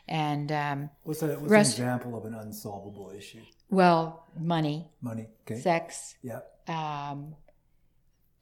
[0.07, 3.41] And um, What's, a, what's Rest- an example of an unsolvable issue?
[3.69, 5.27] well, money, Money.
[5.41, 5.59] Okay.
[5.59, 6.39] sex, Yeah.
[6.67, 7.35] um,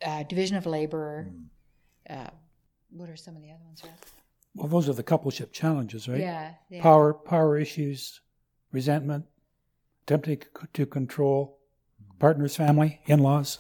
[0.05, 1.27] uh, division of labor.
[2.09, 2.27] Uh,
[2.91, 3.81] what are some of the other ones?
[3.83, 3.93] Russ?
[4.55, 6.19] Well, those are the coupleship challenges, right?
[6.19, 6.81] Yeah, yeah.
[6.81, 8.21] Power, power issues,
[8.71, 9.25] resentment,
[10.03, 10.41] attempting
[10.73, 11.56] to control
[12.19, 13.60] partner's family, in-laws.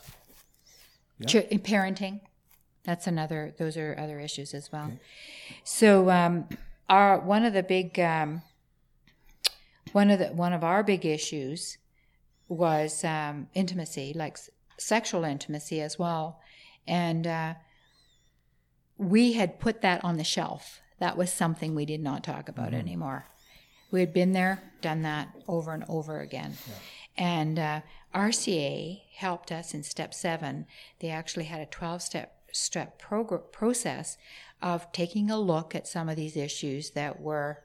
[1.25, 2.21] Ch- parenting.
[2.83, 3.53] That's another.
[3.57, 4.91] Those are other issues as well.
[5.63, 6.47] So, um,
[6.89, 8.41] our one of the big um,
[9.91, 11.77] one of the one of our big issues
[12.47, 16.39] was um, intimacy, like s- sexual intimacy as well,
[16.87, 17.53] and uh,
[18.97, 20.79] we had put that on the shelf.
[20.99, 23.25] That was something we did not talk about anymore.
[23.91, 26.53] We had been there, done that over and over again.
[27.17, 27.81] And uh,
[28.13, 30.65] RCA helped us in step seven.
[30.99, 34.17] They actually had a 12 step step progr- process
[34.61, 37.63] of taking a look at some of these issues that were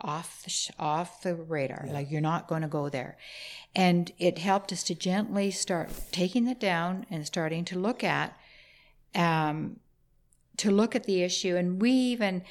[0.00, 3.16] off the sh- off the radar like you're not going to go there
[3.76, 8.36] and it helped us to gently start taking it down and starting to look at
[9.14, 9.78] um,
[10.56, 12.42] to look at the issue, and we even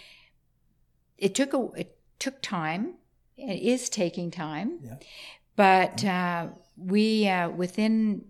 [1.17, 2.95] it took a it took time.
[3.35, 4.95] It is taking time, Yeah.
[5.55, 8.25] But uh, we uh, within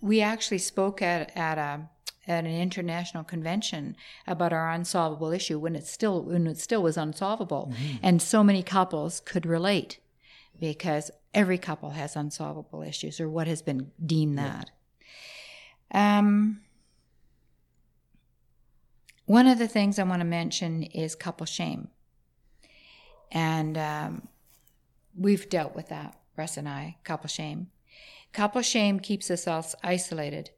[0.00, 1.88] we actually spoke at at a
[2.26, 6.96] at an international convention about our unsolvable issue when it still when it still was
[6.96, 9.98] unsolvable, and so many couples could relate
[10.60, 14.70] because every couple has unsolvable issues or what has been deemed that.
[15.92, 16.60] Um,
[19.26, 21.88] one of the things I want to mention is couple shame.
[23.30, 24.28] And um,
[25.18, 27.68] we've dealt with that, Russ and I, couple shame.
[28.32, 30.50] Couple shame keeps us all isolated.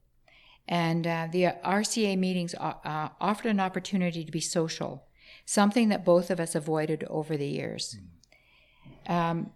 [0.69, 5.05] And uh, the RCA meetings uh, offered an opportunity to be social,
[5.45, 7.99] something that both of us avoided over the years.
[9.07, 9.51] Um,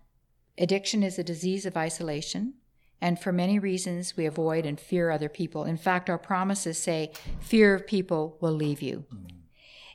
[0.58, 2.54] addiction is a disease of isolation,
[3.00, 5.64] and for many reasons, we avoid and fear other people.
[5.64, 9.04] In fact, our promises say, fear of people will leave you.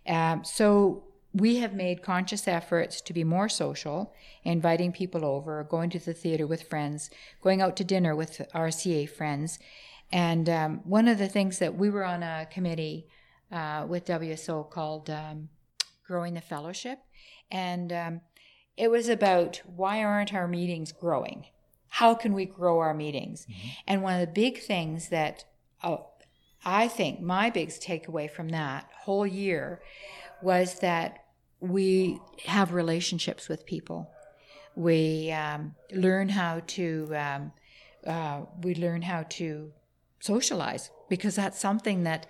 [0.05, 4.13] Um, so we have made conscious efforts to be more social,
[4.43, 7.09] inviting people over, going to the theater with friends,
[7.41, 9.59] going out to dinner with RCA friends.
[10.11, 13.07] And um, one of the things that we were on a committee
[13.51, 15.49] uh, with WSO called um,
[16.07, 16.99] Growing the Fellowship.
[17.51, 18.21] And um,
[18.75, 21.45] it was about why aren't our meetings growing?
[21.89, 23.45] How can we grow our meetings?
[23.85, 25.45] And one of the big things that
[25.83, 26.07] oh,
[26.65, 29.81] I think my biggest takeaway from that whole year
[30.41, 31.25] was that
[31.59, 34.09] we have relationships with people.
[34.75, 37.51] We um, learn how to um,
[38.05, 39.71] uh, we learn how to
[40.19, 42.27] socialize because that's something that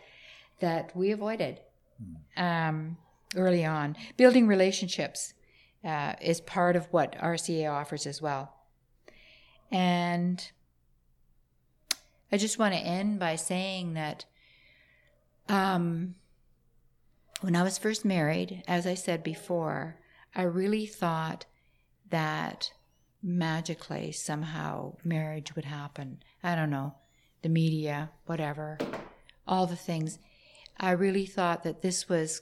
[0.59, 1.59] that we avoided
[2.37, 2.97] um,
[3.35, 3.95] early on.
[4.17, 5.33] Building relationships
[5.83, 8.53] uh, is part of what RCA offers as well.
[9.71, 10.51] And
[12.31, 14.25] I just want to end by saying that
[15.47, 16.15] um,
[17.41, 19.97] when I was first married, as I said before,
[20.35, 21.45] I really thought
[22.09, 22.71] that
[23.21, 26.21] magically somehow marriage would happen.
[26.43, 26.95] I don't know,
[27.41, 28.77] the media, whatever,
[29.47, 30.19] all the things.
[30.79, 32.41] I really thought that this was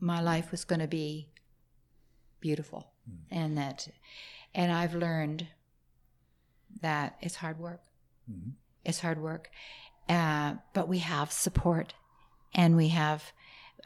[0.00, 1.28] my life was going to be
[2.40, 2.92] beautiful
[3.30, 3.88] and that
[4.54, 5.48] and I've learned
[6.80, 7.80] that it's hard work.
[8.84, 9.50] It's hard work.
[10.08, 11.94] Uh, but we have support
[12.54, 13.32] and we have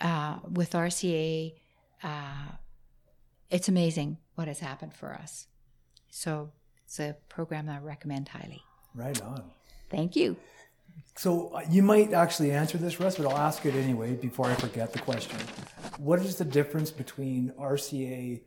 [0.00, 1.54] uh, with RCA
[2.02, 2.52] uh,
[3.50, 5.46] it's amazing what has happened for us.
[6.10, 6.50] So
[6.84, 8.62] it's a program that I recommend highly.
[8.94, 9.44] Right on.
[9.90, 10.36] Thank you.
[11.16, 14.54] So uh, you might actually answer this, Russ, but I'll ask it anyway before I
[14.54, 15.38] forget the question.
[15.98, 18.40] What is the difference between RCA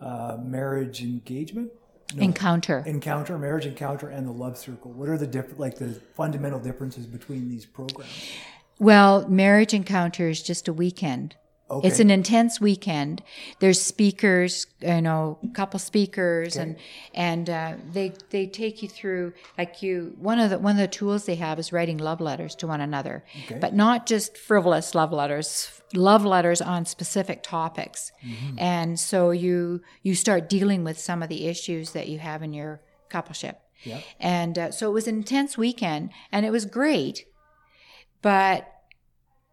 [0.00, 1.70] uh, marriage engagement?
[2.14, 2.82] No, Encounter.
[2.86, 4.92] encounter, marriage encounter, and the love circle.
[4.92, 8.10] What are the different, like the fundamental differences between these programs?
[8.80, 11.36] Well, marriage encounter is just a weekend.
[11.70, 11.86] Okay.
[11.86, 13.22] It's an intense weekend.
[13.60, 16.76] There's speakers, you know, couple speakers, and
[17.14, 20.16] and uh, they they take you through like you.
[20.18, 22.80] One of the one of the tools they have is writing love letters to one
[22.80, 23.58] another, Okay.
[23.60, 25.70] but not just frivolous love letters.
[25.94, 28.10] Love letters on specific topics,
[28.58, 32.52] and so you you start dealing with some of the issues that you have in
[32.52, 33.56] your coupleship.
[33.84, 34.00] Yeah.
[34.18, 37.26] And uh, so it was an intense weekend, and it was great
[38.22, 38.69] but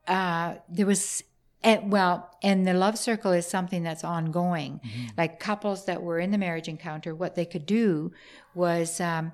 [0.07, 1.23] uh, there was
[1.63, 4.79] and, well and the love circle is something that's ongoing.
[5.17, 8.11] Like couples that were in the marriage encounter what they could do
[8.53, 9.31] was um,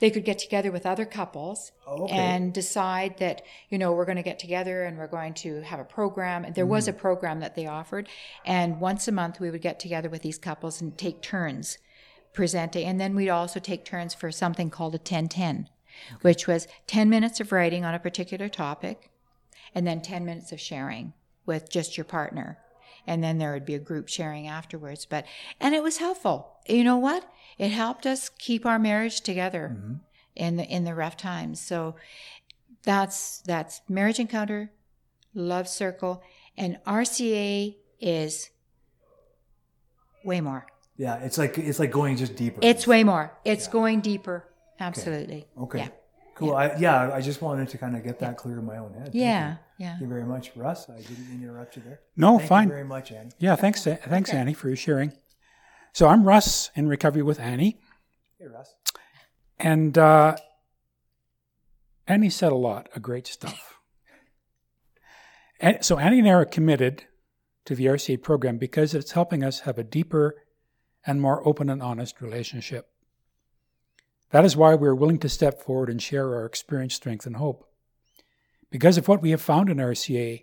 [0.00, 2.14] they could get together with other couples Oh, okay.
[2.14, 5.80] and decide that you know we're going to get together and we're going to have
[5.80, 6.44] a program.
[6.54, 8.08] There was a program that they offered.
[8.44, 11.78] And once a month we would get together with these couples and take turns
[12.32, 12.86] presenting.
[12.86, 15.68] And then we'd also take turns for something called a 1010
[16.22, 19.10] which was 10 minutes of writing on a particular topic
[19.74, 21.12] and then 10 minutes of sharing
[21.46, 22.58] with just your partner.
[23.06, 25.04] And then there would be a group sharing afterwards.
[25.04, 25.26] But
[25.60, 26.56] and it was helpful.
[26.66, 27.30] You know what?
[27.58, 29.94] It helped us keep our marriage together mm-hmm.
[30.34, 31.60] in the in the rough times.
[31.60, 31.96] So
[32.82, 34.70] that's that's marriage encounter
[35.34, 36.22] love circle
[36.56, 38.50] and rca is
[40.24, 40.66] way more.
[40.96, 42.60] Yeah, it's like it's like going just deeper.
[42.62, 43.36] it's way more.
[43.44, 44.48] It's going deeper.
[44.78, 45.46] Absolutely.
[45.58, 45.78] Okay.
[45.78, 45.88] yeah
[46.34, 46.54] Cool.
[46.54, 49.04] I, yeah, I just wanted to kind of get that clear in my own head.
[49.04, 49.56] Thank yeah you.
[49.78, 50.88] yeah Thank you very much, Russ.
[50.90, 52.00] I didn't interrupt you there.
[52.16, 52.38] No, fine.
[52.38, 52.64] Thank fine.
[52.64, 53.30] you very much, Annie.
[53.38, 55.12] Yeah, thanks, thanks, Annie, for your sharing.
[55.92, 57.78] So I'm Russ in recovery with Annie,
[58.38, 58.74] Hey, Russ.
[59.58, 60.36] and uh,
[62.08, 63.78] Annie said a lot of great stuff.
[65.60, 67.04] And so Annie and I are committed
[67.64, 70.34] to the RCA program because it's helping us have a deeper
[71.06, 72.88] and more open and honest relationship.
[74.34, 77.70] That is why we're willing to step forward and share our experience, strength, and hope.
[78.68, 80.42] Because of what we have found in RCA,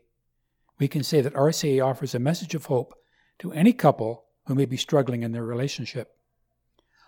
[0.80, 2.94] we can say that RCA offers a message of hope
[3.40, 6.16] to any couple who may be struggling in their relationship.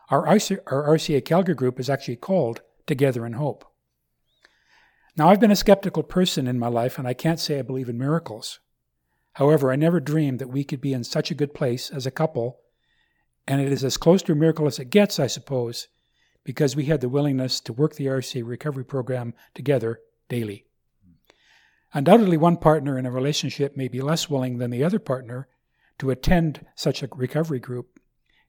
[0.10, 3.64] Our, our RCA Calgary group is actually called Together in Hope.
[5.16, 7.88] Now, I've been a skeptical person in my life, and I can't say I believe
[7.88, 8.60] in miracles.
[9.36, 12.12] However, I never dreamed that we could be in such a good place as a
[12.12, 12.60] couple,
[13.48, 15.88] and it is as close to a miracle as it gets, I suppose,
[16.44, 20.66] because we had the willingness to work the RCA recovery program together daily.
[21.94, 25.48] Undoubtedly, one partner in a relationship may be less willing than the other partner
[26.00, 28.00] to attend such a recovery group.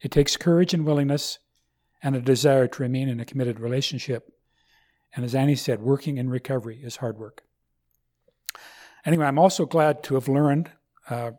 [0.01, 1.39] It takes courage and willingness
[2.03, 4.33] and a desire to remain in a committed relationship.
[5.15, 7.43] And as Annie said, working in recovery is hard work.
[9.05, 10.71] Anyway, I'm also glad to have learned
[11.09, 11.33] uh,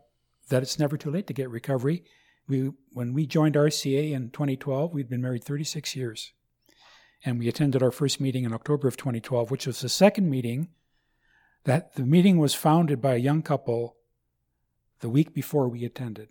[0.48, 2.04] that it's never too late to get recovery.
[2.48, 6.32] We, when we joined RCA in 2012, we'd been married 36 years.
[7.26, 10.68] And we attended our first meeting in October of 2012, which was the second meeting
[11.64, 13.96] that the meeting was founded by a young couple
[15.00, 16.28] the week before we attended.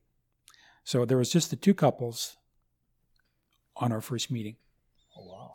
[0.85, 2.37] So there was just the two couples
[3.75, 4.55] on our first meeting.
[5.17, 5.51] Oh, wow.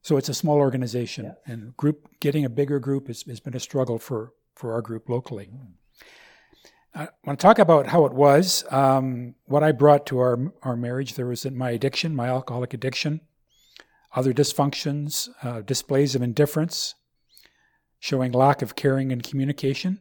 [0.00, 1.52] So it's a small organization, Yeah.
[1.52, 5.10] and group getting a bigger group has, has been a struggle for, for our group
[5.10, 5.50] locally.
[6.94, 8.64] I want to talk about how it was.
[8.70, 13.20] Um, what I brought to our our marriage, there was my addiction, my alcoholic addiction,
[14.14, 16.94] other dysfunctions, uh, displays of indifference,
[17.98, 20.00] showing lack of caring and communication,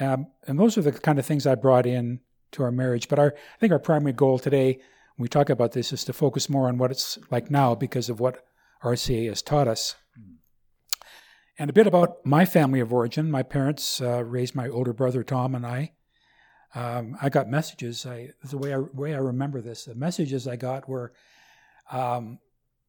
[0.00, 2.20] um, and those are the kind of things I brought in
[2.52, 3.08] to our marriage.
[3.08, 4.74] But our, I think our primary goal today,
[5.16, 8.08] when we talk about this, is to focus more on what it's like now because
[8.08, 8.44] of what
[8.82, 9.96] RCA has taught us.
[11.58, 13.30] And a bit about my family of origin.
[13.30, 15.92] My parents uh, raised my older brother Tom and I.
[16.74, 18.06] Um, I got messages.
[18.06, 21.12] I, the way I, way I remember this, the messages I got were
[21.90, 22.38] um,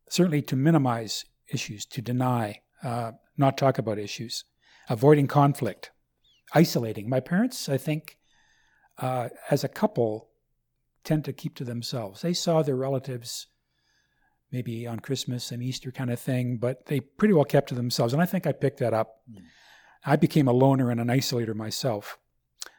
[0.09, 4.43] certainly to minimize issues, to deny, uh, not talk about issues,
[4.89, 5.91] avoiding conflict,
[6.53, 7.09] isolating.
[7.09, 8.17] My parents, I think,
[8.97, 10.29] uh, as a couple,
[11.03, 12.21] tend to keep to themselves.
[12.21, 13.47] They saw their relatives
[14.51, 18.13] maybe on Christmas and Easter kind of thing, but they pretty well kept to themselves.
[18.13, 19.21] And I think I picked that up.
[20.05, 22.17] I became a loner and an isolator myself.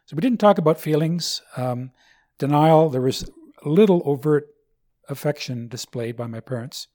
[0.06, 1.92] So we didn't talk about feelings, um,
[2.38, 2.88] denial.
[2.88, 3.30] There was
[3.64, 4.48] little overt
[5.08, 6.88] affection displayed by my parents.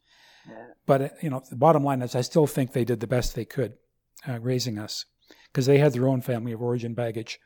[0.86, 3.46] But you know, the bottom line is, I still think they did the best they
[3.46, 3.74] could,
[4.28, 5.06] uh, raising us,
[5.52, 7.40] because they had their own family of origin baggage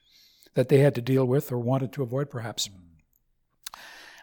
[0.56, 2.70] that they had to deal with or wanted to avoid, perhaps.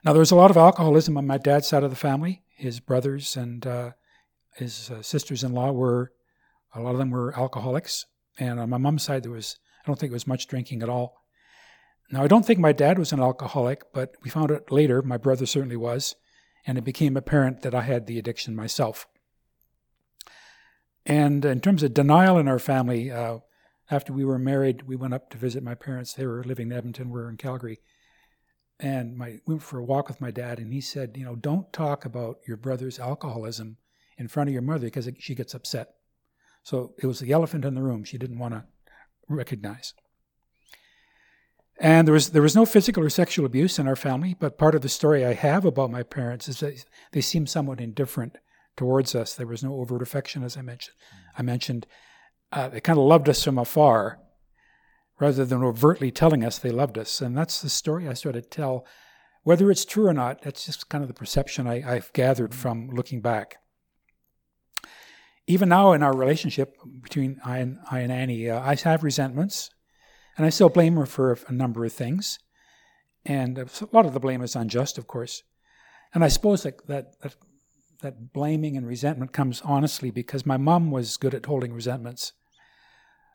[0.05, 2.43] Now, there was a lot of alcoholism on my dad's side of the family.
[2.55, 3.91] His brothers and uh,
[4.55, 6.13] his uh, sisters-in-law were,
[6.75, 8.07] a lot of them were alcoholics,
[8.39, 10.89] and on my mom's side, there was, I don't think there was much drinking at
[10.89, 11.23] all.
[12.11, 15.17] Now, I don't think my dad was an alcoholic, but we found out later, my
[15.17, 16.15] brother certainly was,
[16.67, 19.07] and it became apparent that I had the addiction myself.
[21.05, 23.39] And in terms of denial in our family, uh,
[23.91, 26.13] after we were married, we went up to visit my parents.
[26.13, 27.79] They were living in Edmonton, we were in Calgary.
[28.81, 31.37] And my, we went for a walk with my dad, and he said, You know,
[31.37, 33.79] don't talk about your brother's alcoholism
[34.19, 35.95] in front of your mother because she gets upset.
[36.63, 38.65] So it was the elephant in the room she didn't want to
[39.29, 39.95] recognize.
[41.79, 44.75] And there was there was no physical or sexual abuse in our family, but part
[44.75, 48.39] of the story I have about my parents is that they seemed somewhat indifferent
[48.77, 49.35] towards us.
[49.35, 50.97] There was no overt affection, as I mentioned.
[51.37, 51.87] I mentioned
[52.53, 54.19] uh, they kind of loved us from afar,
[55.21, 57.21] rather than overtly telling us they loved us.
[57.21, 58.87] And that's the story I sort of tell.
[59.43, 62.89] Whether it's true or not, that's just kind of the perception I, I've gathered from
[62.89, 63.59] looking back.
[65.47, 69.71] Even now in our relationship between I and, I and Annie, uh, I have resentments,
[70.37, 72.39] and I still blame her for a number of things.
[73.25, 75.43] And a lot of the blame is unjust, of course.
[76.15, 77.35] And I suppose that, that, that,
[78.03, 82.33] that blaming and resentment comes honestly because my mom was good at holding resentments.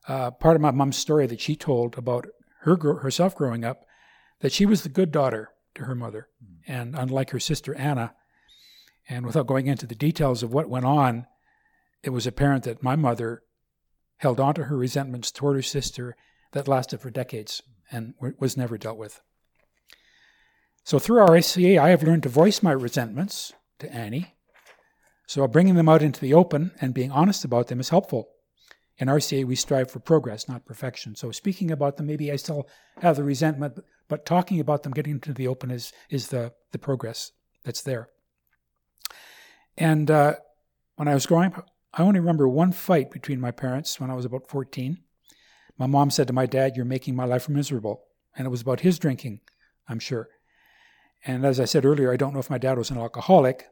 [0.08, 2.28] Uh, part of my mom's story that she told about
[2.62, 3.86] her herself growing up,
[4.40, 6.28] that she was the good daughter to her mother,
[6.68, 8.14] and unlike her sister Anna,
[9.10, 11.28] and without going into the details of what went on,
[12.04, 13.44] it was apparent that my mother
[14.18, 16.16] held on to her resentments toward her sister
[16.52, 19.22] that lasted for decades and was never dealt with.
[20.84, 24.36] So through RCA, I have learned to voice my resentments to Annie.
[25.28, 28.30] So bringing them out into the open and being honest about them is helpful.
[28.98, 31.16] In RCA, we strive for progress, not perfection.
[31.16, 32.68] So speaking about them, maybe I still
[33.02, 36.78] have the resentment, but talking about them, getting into the open is, is the, the
[36.78, 37.32] progress
[37.64, 38.10] that's there.
[39.78, 40.36] And uh,
[40.98, 44.14] when I was growing up, I only remember one fight between my parents when I
[44.14, 45.00] was about 14.
[45.82, 48.04] My mom said to my dad, You're making my life miserable.
[48.38, 49.42] And it was about his drinking,
[49.88, 50.30] I'm sure.
[51.26, 53.66] And as I said earlier, I don't know if my dad was an alcoholic,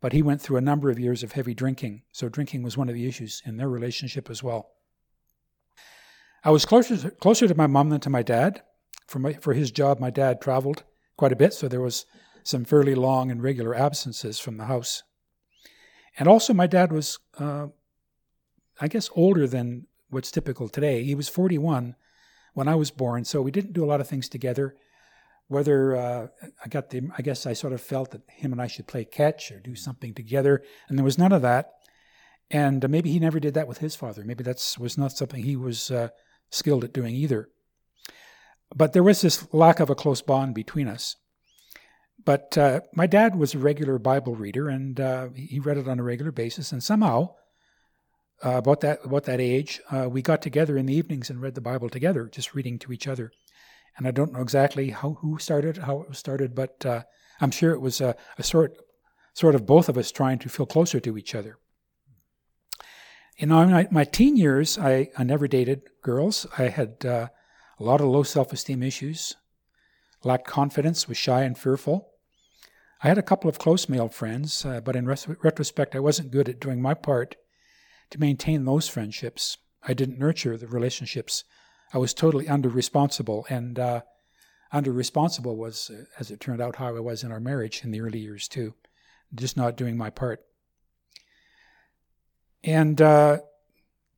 [0.00, 2.02] but he went through a number of years of heavy drinking.
[2.12, 4.70] So drinking was one of the issues in their relationship as well.
[6.44, 8.62] I was closer closer to my mom than to my dad.
[9.08, 10.84] For my for his job, my dad traveled
[11.16, 12.06] quite a bit, so there was
[12.44, 15.02] some fairly long and regular absences from the house.
[16.20, 17.66] And also, my dad was, uh,
[18.80, 21.04] I guess, older than what's typical today.
[21.04, 21.94] He was 41
[22.54, 24.74] when I was born, so we didn't do a lot of things together.
[25.48, 26.26] Whether uh,
[26.64, 29.04] I got the, I guess I sort of felt that him and I should play
[29.04, 31.70] catch or do something together, and there was none of that.
[32.50, 34.24] And uh, maybe he never did that with his father.
[34.24, 36.08] Maybe that was not something he was uh,
[36.48, 37.50] skilled at doing either.
[38.74, 41.16] But there was this lack of a close bond between us.
[42.24, 46.00] But uh, my dad was a regular Bible reader, and uh, he read it on
[46.00, 46.72] a regular basis.
[46.72, 47.34] And somehow,
[48.44, 51.54] uh, about that about that age, uh, we got together in the evenings and read
[51.54, 53.32] the Bible together, just reading to each other.
[53.96, 57.02] And I don't know exactly how who started, how it was started, but uh,
[57.40, 58.76] I'm sure it was a, a sort
[59.32, 61.58] sort of both of us trying to feel closer to each other.
[63.38, 66.46] In my, my teen years, I, I never dated girls.
[66.56, 67.28] I had uh,
[67.78, 69.36] a lot of low self esteem issues,
[70.24, 72.08] lacked confidence, was shy and fearful.
[73.02, 76.30] I had a couple of close male friends, uh, but in res- retrospect, I wasn't
[76.30, 77.36] good at doing my part
[78.10, 79.58] to maintain those friendships.
[79.82, 81.44] I didn't nurture the relationships.
[81.92, 84.00] I was totally under responsible, and uh,
[84.72, 87.90] under responsible was, uh, as it turned out, how I was in our marriage in
[87.90, 88.74] the early years, too.
[89.34, 90.44] Just not doing my part.
[92.64, 93.38] And uh,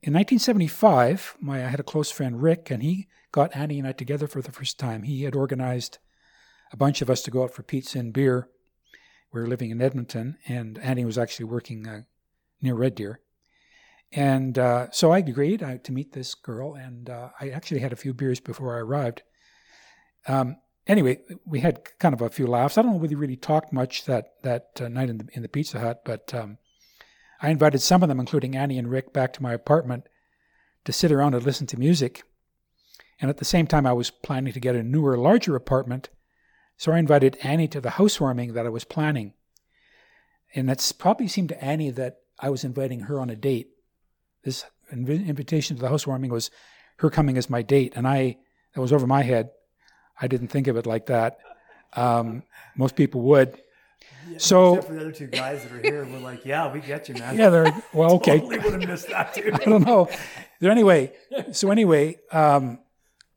[0.03, 3.93] in 1975, my, I had a close friend, Rick, and he got Annie and I
[3.93, 5.03] together for the first time.
[5.03, 5.99] He had organized
[6.73, 8.49] a bunch of us to go out for pizza and beer.
[9.33, 12.03] We were living in Edmonton, and Annie was actually working uh,
[12.63, 13.21] near Red Deer.
[14.13, 17.93] And uh, so I agreed uh, to meet this girl, and uh, I actually had
[17.93, 19.23] a few beers before I arrived.
[20.27, 20.57] Um,
[20.87, 22.79] anyway, we had kind of a few laughs.
[22.79, 25.43] I don't know whether we really talked much that that uh, night in the in
[25.43, 26.57] the Pizza Hut, but um,
[27.43, 30.09] I invited some of them, including Annie and Rick, back to my apartment
[30.85, 32.23] to sit around and listen to music.
[33.21, 36.09] And at the same time, I was planning to get a newer, larger apartment.
[36.77, 39.35] So I invited Annie to the housewarming that I was planning.
[40.55, 43.71] And it probably seemed to Annie that I was inviting her on a date.
[44.45, 46.51] This inv- invitation to the housewarming was
[46.99, 47.93] her coming as my date.
[47.97, 48.37] And I,
[48.75, 49.51] that was over my head.
[50.21, 51.39] I didn't think of it like that.
[51.95, 52.43] Um,
[52.77, 53.61] most people would.
[54.31, 56.81] Yeah, So- except for the other two guys that are here, we're like, yeah, we
[56.81, 57.37] get you, man.
[57.37, 58.39] Yeah, they're, well, okay.
[58.41, 59.51] Totally would have missed that too.
[59.55, 60.09] I don't know.
[60.61, 61.13] So anyway,
[61.53, 62.81] so anyway, um,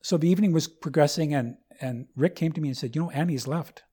[0.02, 3.12] so the evening was progressing, and and Rick came to me and said, "You know,
[3.12, 3.84] Annie's left."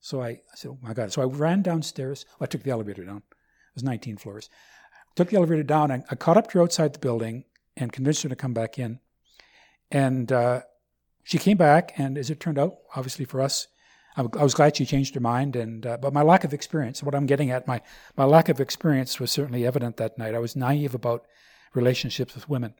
[0.00, 2.26] So I, I said, "Oh my God!" So I ran downstairs.
[2.38, 3.16] Well, I took the elevator down.
[3.28, 4.50] It was 19 floors.
[5.20, 7.44] Took the elevator down, and I caught up to her outside the building
[7.76, 9.00] and convinced her to come back in.
[9.90, 10.62] And uh,
[11.24, 13.68] she came back, and as it turned out, obviously for us,
[14.16, 15.56] I I was glad she changed her mind.
[15.56, 17.82] And uh, but my lack of experience, what I'm getting at, my
[18.16, 20.34] my lack of experience was certainly evident that night.
[20.34, 21.26] I was naive about
[21.74, 22.72] relationships with women.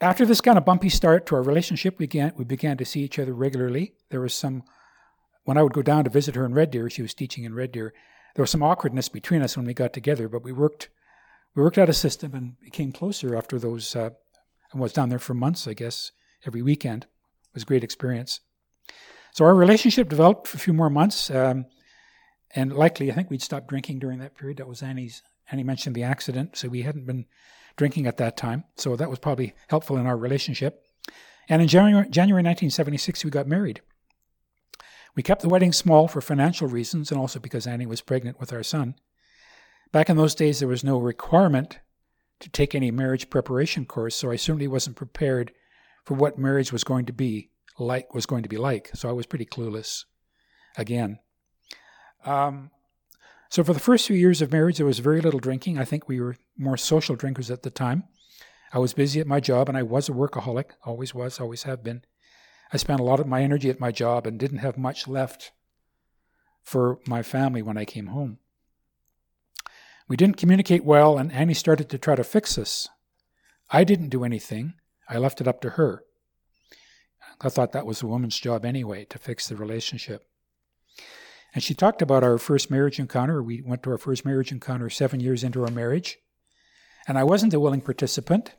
[0.00, 3.02] After this kind of bumpy start to our relationship, we began, we began to see
[3.02, 3.94] each other regularly.
[4.10, 4.64] There was some,
[5.44, 7.54] when I would go down to visit her in Red Deer, she was teaching in
[7.54, 7.94] Red Deer,
[8.34, 10.88] there was some awkwardness between us when we got together, but we worked,
[11.54, 14.10] we worked out a system and became closer after those, uh,
[14.72, 16.12] I was down there for months, I guess,
[16.46, 17.04] every weekend.
[17.04, 18.40] It was a great experience.
[19.32, 21.66] So our relationship developed for a few more months, um,
[22.54, 24.58] and likely, I think we'd stopped drinking during that period.
[24.58, 25.22] That was Annie's.
[25.50, 27.26] Annie mentioned the accident, so we hadn't been
[27.76, 28.64] drinking at that time.
[28.76, 30.84] So that was probably helpful in our relationship.
[31.48, 33.80] And in January, January 1976, we got married.
[35.18, 38.52] We kept the wedding small for financial reasons and also because Annie was pregnant with
[38.52, 38.94] our son.
[39.90, 41.80] Back in those days, there was no requirement
[42.38, 45.50] to take any marriage preparation course, so I certainly wasn't prepared
[46.04, 47.50] for what marriage was going to be
[47.80, 48.14] like.
[48.14, 48.92] Was going to be like.
[48.94, 50.04] So I was pretty clueless.
[50.76, 51.18] Again.
[52.24, 52.70] Um,
[53.48, 55.80] so for the first few years of marriage, there was very little drinking.
[55.80, 58.04] I think we were more social drinkers at the time.
[58.72, 60.74] I was busy at my job, and I was a workaholic.
[60.84, 62.02] Always was, always have been.
[62.72, 65.52] I spent a lot of my energy at my job and didn't have much left
[66.62, 68.38] for my family when I came home.
[70.08, 72.88] We didn't communicate well, and Annie started to try to fix us.
[73.70, 74.74] I didn't do anything.
[75.08, 76.04] I left it up to her.
[77.40, 80.26] I thought that was a woman's job anyway, to fix the relationship.
[81.54, 83.42] And she talked about our first marriage encounter.
[83.42, 86.18] We went to our first marriage encounter seven years into our marriage.
[87.06, 88.54] And I wasn't a willing participant,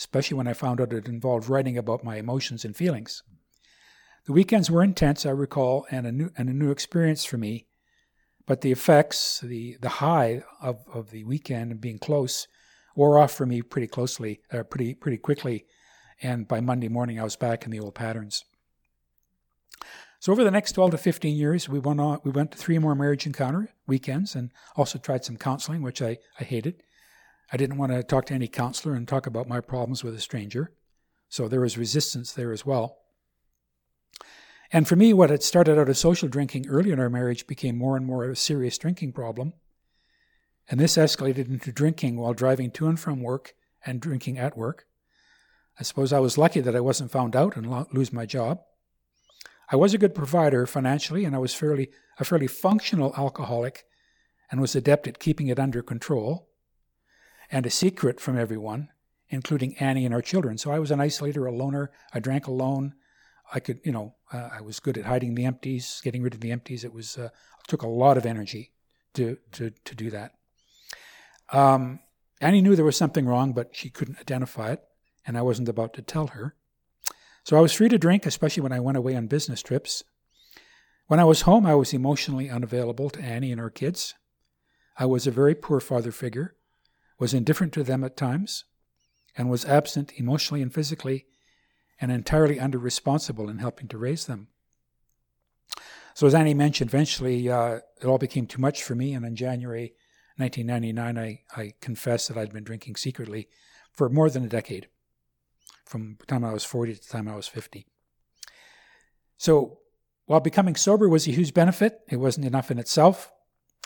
[0.00, 3.22] especially when I found out it involved writing about my emotions and feelings.
[4.24, 7.66] The weekends were intense, I recall, and a new, and a new experience for me.
[8.46, 12.48] But the effects, the, the high of, of the weekend and being close,
[12.96, 15.66] wore off for me pretty closely, uh, pretty, pretty quickly.
[16.22, 18.44] And by Monday morning, I was back in the old patterns.
[20.18, 22.78] So over the next 12 to 15 years, we went on, we went to three
[22.78, 26.82] more marriage encounter weekends and also tried some counseling, which I, I hated.
[27.52, 30.20] I didn't want to talk to any counselor and talk about my problems with a
[30.20, 30.72] stranger.
[31.28, 32.98] So there was resistance there as well.
[34.72, 37.76] And for me, what had started out as social drinking early in our marriage became
[37.76, 39.52] more and more a serious drinking problem.
[40.68, 44.86] And this escalated into drinking while driving to and from work and drinking at work.
[45.78, 48.60] I suppose I was lucky that I wasn't found out and lo- lose my job.
[49.72, 53.84] I was a good provider financially, and I was fairly a fairly functional alcoholic,
[54.50, 56.49] and was adept at keeping it under control,
[57.50, 58.88] and a secret from everyone,
[59.28, 60.58] including Annie and our children.
[60.58, 61.90] So I was an isolator, a loner.
[62.12, 62.94] I drank alone.
[63.52, 66.40] I could, you know, uh, I was good at hiding the empties, getting rid of
[66.40, 66.84] the empties.
[66.84, 67.30] It was uh,
[67.66, 68.72] took a lot of energy
[69.14, 70.34] to to to do that.
[71.52, 72.00] Um,
[72.40, 74.82] Annie knew there was something wrong, but she couldn't identify it,
[75.26, 76.54] and I wasn't about to tell her.
[77.44, 80.04] So I was free to drink, especially when I went away on business trips.
[81.06, 84.14] When I was home, I was emotionally unavailable to Annie and our kids.
[84.96, 86.54] I was a very poor father figure,
[87.20, 88.64] was indifferent to them at times,
[89.36, 91.26] and was absent emotionally and physically
[92.00, 94.48] and entirely under responsible in helping to raise them.
[96.14, 99.36] So, as Annie mentioned, eventually uh, it all became too much for me, and in
[99.36, 99.92] January
[100.38, 103.48] 1999, I, I confessed that I'd been drinking secretly
[103.92, 104.88] for more than a decade,
[105.84, 107.86] from the time I was 40 to the time I was 50.
[109.36, 109.78] So,
[110.24, 113.30] while becoming sober was a huge benefit, it wasn't enough in itself.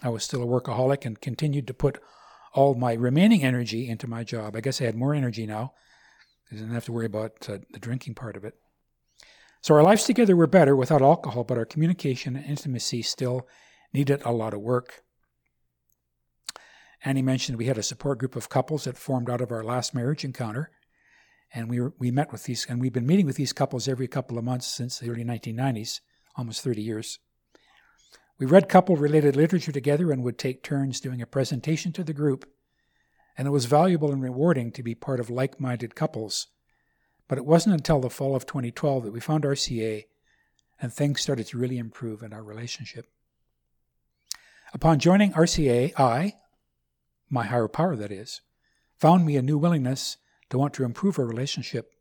[0.03, 1.99] I was still a workaholic and continued to put
[2.55, 4.57] all my remaining energy into my job.
[4.57, 5.75] I guess I had more energy now
[6.51, 8.55] I didn't have to worry about uh, the drinking part of it.
[9.61, 13.49] So our lives together were better without alcohol, but our communication and intimacy still
[13.93, 15.03] needed a lot of work.
[17.05, 19.95] Annie mentioned we had a support group of couples that formed out of our last
[19.95, 20.71] marriage encounter,
[21.53, 24.09] and we were, we met with these, and we've been meeting with these couples every
[24.09, 26.01] couple of months since the early 1990s,
[26.37, 27.19] almost 30 years.
[28.39, 32.47] We read couple-related literature together and would take turns doing a presentation to the group
[33.37, 36.49] and it was valuable and rewarding to be part of like minded couples.
[37.29, 40.05] But it wasn't until the fall of 2012 that we found RCA
[40.81, 43.07] and things started to really improve in our relationship.
[44.73, 46.35] Upon joining RCA, I,
[47.31, 48.41] my higher power that is,
[48.97, 50.17] found me a new willingness
[50.51, 51.93] to want to improve our relationship.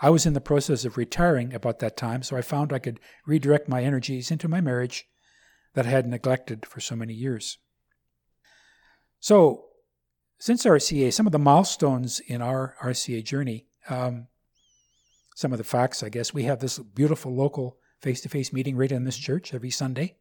[0.00, 3.00] I was in the process of retiring about that time, so I found I could
[3.26, 5.06] redirect my energies into my marriage
[5.76, 7.58] that I had neglected for so many years.
[9.20, 9.66] So,
[10.38, 14.28] since RCA, some of the milestones in our RCA journey, um,
[15.34, 18.74] some of the facts, I guess, we have this beautiful local face to face meeting
[18.74, 20.16] right in this church every Sunday.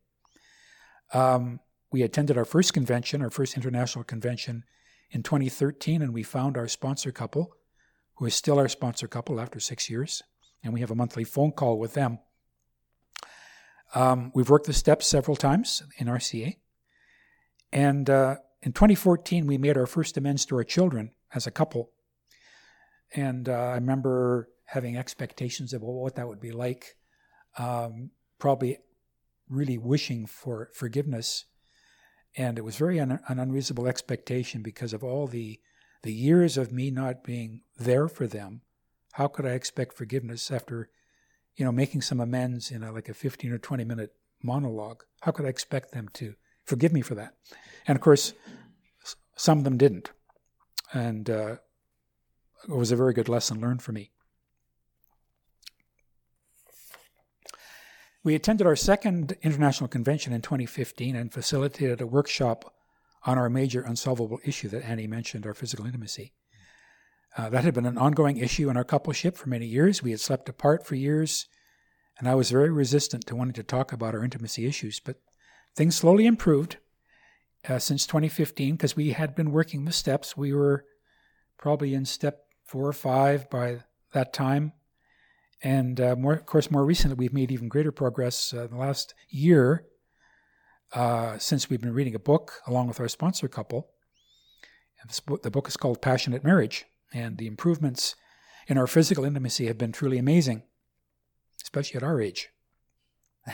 [1.14, 4.66] Um, we attended our first convention, our first international convention
[5.12, 7.56] in 2013, and we found our sponsor couple,
[8.16, 10.22] who is still our sponsor couple after six years,
[10.64, 12.20] and we have a monthly phone call with them.
[13.96, 16.58] Um, we've worked the steps several times in RCA,
[17.72, 21.92] and uh, in 2014, we made our first amends to our children as a couple.
[23.14, 26.98] And uh, I remember having expectations of what that would be like,
[27.58, 28.80] um, probably
[29.48, 31.46] really wishing for forgiveness.
[32.36, 35.60] And it was very un- an unreasonable expectation because of all the,
[36.02, 38.62] the years of me not being there for them.
[39.14, 40.90] How could I expect forgiveness after,
[41.56, 45.04] you know, making some amends in a, like a 15 or 20 minute monologue?
[45.22, 46.36] How could I expect them to
[46.66, 47.34] forgive me for that?
[47.88, 48.34] And of course,
[49.36, 50.12] some of them didn't.
[50.94, 51.58] And uh,
[52.68, 54.12] it was a very good lesson learned for me.
[58.24, 62.74] We attended our second international convention in 2015 and facilitated a workshop
[63.24, 66.34] on our major unsolvable issue that Annie mentioned, our physical intimacy.
[67.38, 70.02] Uh, that had been an ongoing issue in our coupleship for many years.
[70.02, 71.48] We had slept apart for years,
[72.18, 75.00] and I was very resistant to wanting to talk about our intimacy issues.
[75.00, 75.18] But
[75.76, 76.78] things slowly improved,
[77.70, 80.38] uh, since 2015 because we had been working the steps.
[80.38, 80.86] We were
[81.58, 83.84] probably in step four or five by
[84.14, 84.74] that time.
[85.64, 88.78] And uh, more, of course, more recently, we've made even greater progress uh, in the
[88.78, 89.86] last year
[90.94, 93.90] uh, since we've been reading a book along with our sponsor couple.
[95.02, 96.86] And book, the book is called Passionate Marriage.
[97.16, 98.16] And the improvements
[98.68, 100.64] in our physical intimacy have been truly amazing,
[101.64, 102.50] especially at our age.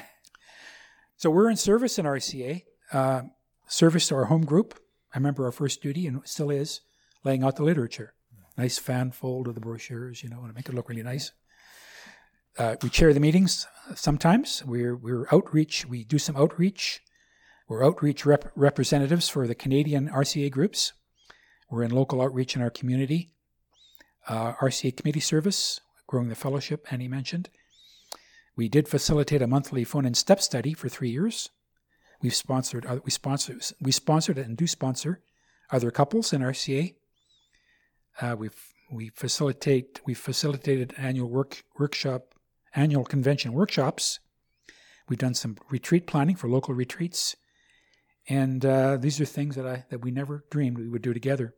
[1.16, 2.64] so we're in service in RCA.
[2.92, 3.22] Uh,
[3.68, 4.80] service to our home group.
[5.14, 6.82] I remember our first duty, and still is,
[7.24, 8.16] laying out the literature.
[8.58, 11.32] Nice fan fold of the brochures, you know, and make it look really nice.
[12.58, 14.64] Uh, we chair the meetings sometimes.
[14.66, 17.02] We're, we're outreach, we do some outreach.
[17.68, 20.94] We're outreach rep- representatives for the Canadian RCA groups.
[21.70, 23.32] We're in local outreach in our community.
[24.28, 27.50] Uh, RCA committee service, growing the fellowship, Annie mentioned.
[28.56, 31.50] We did facilitate a monthly phone and step study for three years.
[32.22, 35.22] We've sponsored we sponsored we sponsored and do sponsor
[35.72, 36.94] other couples in RCA.
[38.22, 38.50] Uh, we
[38.92, 42.36] we facilitate we facilitated annual work workshop
[42.76, 44.20] annual convention workshops.
[45.10, 47.36] We've done some retreat planning for local retreats,
[48.30, 51.56] and uh, these are things that I that we never dreamed we would do together.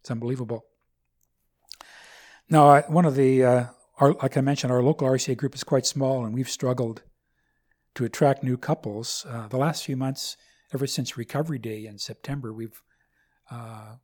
[0.00, 0.64] It's unbelievable.
[2.48, 3.64] Now, I, one of the uh,
[3.98, 7.02] our, like I mentioned, our local RCA group is quite small, and we've struggled
[7.94, 9.24] to attract new couples.
[9.28, 10.36] Uh, the last few months,
[10.74, 12.82] ever since Recovery Day in September, we've
[13.50, 13.96] uh,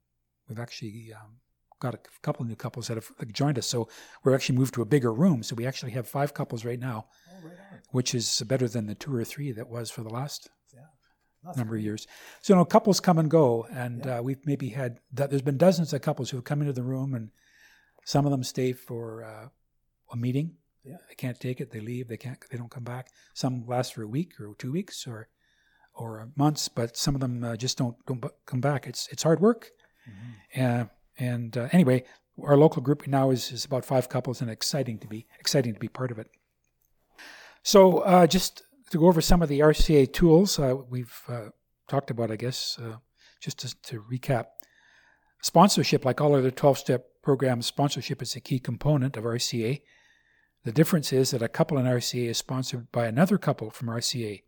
[0.49, 1.37] we've actually um,
[1.81, 3.67] got a couple of new couples that have joined us.
[3.67, 3.89] So
[4.25, 5.43] we're actually moved to a bigger room.
[5.43, 8.95] So we actually have five couples right now, Oh, right which is better than the
[8.95, 11.53] two or three that was for the last Yeah.
[11.57, 12.07] Number of years.
[12.43, 14.19] So you know, couples come and go, and Yeah.
[14.19, 15.31] uh, we've maybe had that.
[15.31, 17.31] there's been dozens of couples who have come into the room, and
[18.09, 19.49] some of them stay for uh,
[20.11, 20.53] a meeting.
[20.83, 20.97] Yeah.
[21.11, 21.71] They can't take it.
[21.71, 22.09] They leave.
[22.09, 22.43] They can't.
[22.51, 23.11] They don't come back.
[23.35, 25.29] Some last for a week or two weeks or
[25.93, 28.87] or months, but some of them uh, just don't don't come back.
[28.87, 29.73] It's it's hard work.
[30.09, 30.63] Mhm.
[30.63, 30.85] Uh,
[31.19, 32.05] and uh, anyway,
[32.43, 35.81] our local group now is, is about five couples, and exciting to be exciting to
[35.81, 36.31] be part of it.
[37.63, 41.51] So uh, just to go over some of the RCA tools uh, we've uh,
[41.89, 42.97] talked about, I guess, uh,
[43.39, 44.47] just to, to recap.
[45.43, 49.83] Sponsorship, like all other 12 step programs, sponsorship is a key component of RCA.
[50.65, 54.45] The difference is that a couple in RCA is sponsored by another couple from RCA.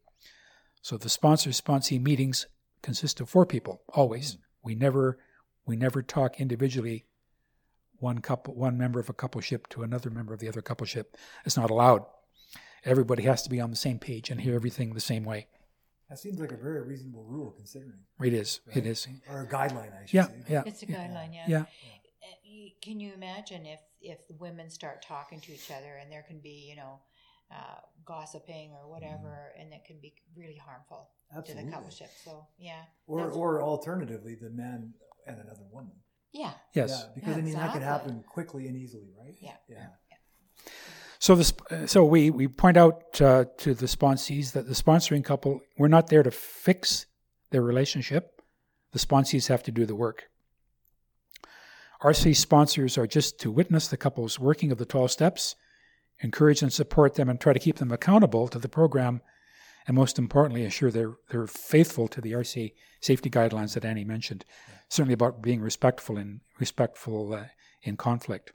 [0.80, 2.46] So the sponsor sponsee meetings
[2.80, 4.32] consist of four people, always.
[4.32, 4.40] Hmm.
[4.62, 5.18] We never
[5.66, 7.04] we never talk individually
[7.98, 11.04] one couple one member of a coupleship to another member of the other coupleship.
[11.44, 12.06] It's not allowed.
[12.86, 15.48] Everybody has to be on the same page and hear everything the same way.
[16.08, 18.00] That seems like a very reasonable rule considering.
[18.22, 18.60] It is.
[18.68, 18.86] It right?
[18.86, 19.06] is.
[19.30, 20.34] Or a guideline, I should Yeah, say.
[20.48, 20.62] yeah.
[20.64, 20.96] It's a yeah.
[20.96, 21.44] guideline, yeah.
[21.46, 21.64] Yeah.
[22.44, 26.22] You- Can you imagine if if the women start talking to each other and there
[26.22, 27.00] can be you know
[27.50, 31.10] uh, gossiping or whatever, and it can be really harmful
[31.44, 32.08] to the coupleship.
[32.24, 34.94] So yeah, Or, or alternatively, the man
[35.26, 35.92] and another woman.
[36.32, 36.90] yeah, Yes.
[36.90, 39.36] Yeah, because Yeah, I mean that could happen quickly and easily, right?
[39.40, 39.56] Yeah.
[39.68, 39.88] Yeah.
[41.18, 45.22] So this, uh, so we we point out uh, to the sponsees that the sponsoring
[45.24, 47.06] couple we're not there to fix
[47.50, 48.40] their relationship.
[48.92, 50.30] The sponsees have to do the work.
[52.02, 55.54] RC sponsors are just to witness the couple's working of the 12 steps,
[56.20, 59.20] encourage and support them, and try to keep them accountable to the program,
[59.86, 64.44] and most importantly, ensure they're they're faithful to the RC safety guidelines that Annie mentioned.
[64.88, 67.44] Certainly about being respectful and respectful uh,
[67.82, 68.52] in conflict.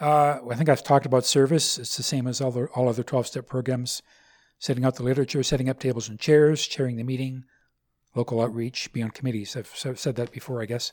[0.00, 1.78] Uh, I think I've talked about service.
[1.78, 4.00] It's the same as all, the, all other 12 step programs
[4.60, 7.44] setting out the literature, setting up tables and chairs, chairing the meeting,
[8.14, 9.56] local outreach, be on committees.
[9.56, 10.92] I've said that before, I guess.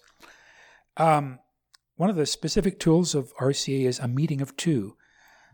[0.98, 1.40] Um,
[1.96, 4.96] one of the specific tools of RCA is a meeting of two.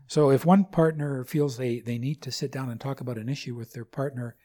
[0.06, 3.28] So if one partner feels they, they need to sit down and talk about an
[3.28, 4.36] issue with their partner,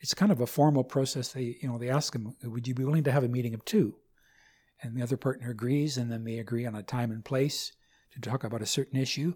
[0.00, 1.32] it's kind of a formal process.
[1.32, 3.64] They you know they ask them, would you be willing to have a meeting of
[3.64, 3.96] two?
[4.82, 7.72] And the other partner agrees, and then they agree on a time and place
[8.12, 9.34] to talk about a certain issue.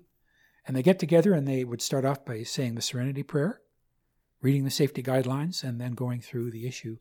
[0.67, 3.63] And they get together and they would start off by saying the Serenity Prayer,
[4.43, 6.99] reading the safety guidelines, and then going through the issue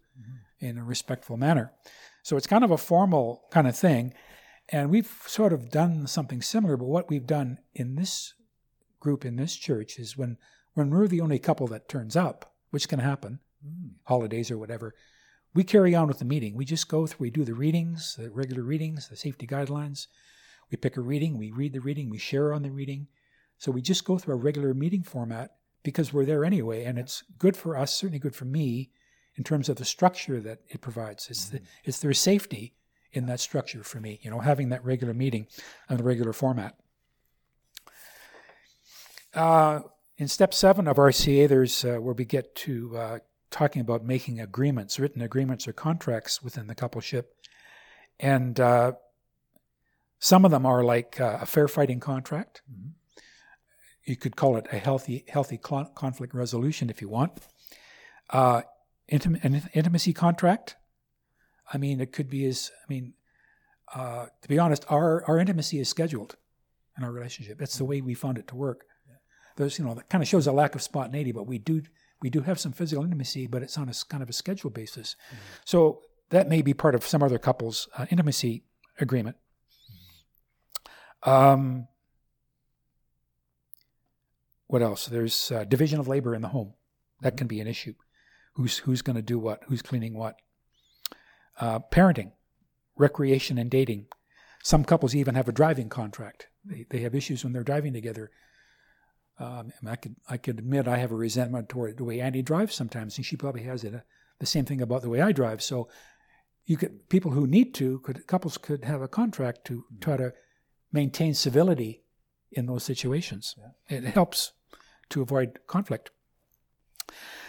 [0.60, 1.74] in a respectful manner.
[2.30, 4.14] So it's kind of a formal kind of thing.
[4.72, 8.36] And we've sort of done something similar, but what we've done in this
[9.00, 10.38] group in this church is when,
[10.76, 13.96] when we're the only couple that turns up, which can happen, Mm.
[14.04, 14.94] holidays or whatever,
[15.56, 16.56] we carry on with the meeting.
[16.56, 20.06] We just go through, we do the readings, the regular readings, the safety guidelines.
[20.70, 23.08] We pick a reading, we read the reading, we share on the reading.
[23.58, 27.24] So we just go through a regular meeting format because we're there anyway, and it's
[27.40, 28.92] good for us, certainly good for me,
[29.40, 31.30] in terms of the structure that it provides.
[31.30, 32.74] It's the, it's their safety
[33.14, 35.48] in that structure for me, you know, having that regular meeting
[35.90, 36.76] on a regular format.
[39.34, 39.80] Uh,
[40.18, 43.20] in step seven of RCA, there's uh, where we get to uh,
[43.50, 47.24] talking about making agreements, written agreements or contracts within the coupleship,
[48.20, 48.92] and uh,
[50.20, 52.62] some of them are like uh, a fair fighting contract.
[52.70, 52.92] Mhm.
[54.04, 57.32] You could call it a healthy healthy conflict resolution if you want.
[59.12, 60.76] Intim- an intimacy contract.
[61.72, 63.14] I mean, it could be as I mean,
[63.94, 66.36] uh, to be honest, our our intimacy is scheduled
[66.98, 67.58] in our relationship.
[67.58, 68.86] That's the way we found it to work.
[69.56, 71.82] There's you know that kind of shows a lack of spontaneity, but we do
[72.22, 75.16] we do have some physical intimacy, but it's on a kind of a schedule basis.
[75.66, 78.64] So that may be part of some other couples' uh, intimacy
[79.00, 79.38] agreement.
[81.24, 81.88] Um,
[84.68, 85.08] what else?
[85.08, 86.74] There's uh, division of labor in the home.
[87.22, 87.96] That can be an issue.
[88.60, 89.64] Who's who's going to do what?
[89.68, 90.36] Who's cleaning what?
[91.62, 92.34] Uh, parenting,
[92.98, 94.08] recreation, and dating.
[94.64, 96.48] Some couples even have a driving contract.
[96.66, 98.32] They, they have issues when they're driving together.
[99.40, 102.76] Um, I could I could admit I have a resentment toward the way Annie drives
[102.76, 103.96] sometimes, and she probably has it.
[103.96, 104.00] Uh,
[104.40, 105.62] the same thing about the way I drive.
[105.62, 105.88] So
[106.66, 110.34] you could people who need to could couples could have a contract to try to
[110.92, 112.04] maintain civility
[112.52, 113.56] in those situations.
[113.88, 114.52] It helps
[115.12, 116.12] to avoid conflict.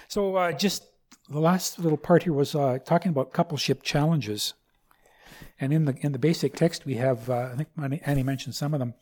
[0.07, 0.85] So uh, just
[1.31, 4.55] the last little part here was uh, talking about coupleship challenges,
[5.61, 7.69] and in the in the basic text we have uh, I think
[8.05, 8.95] Annie- mentioned some of them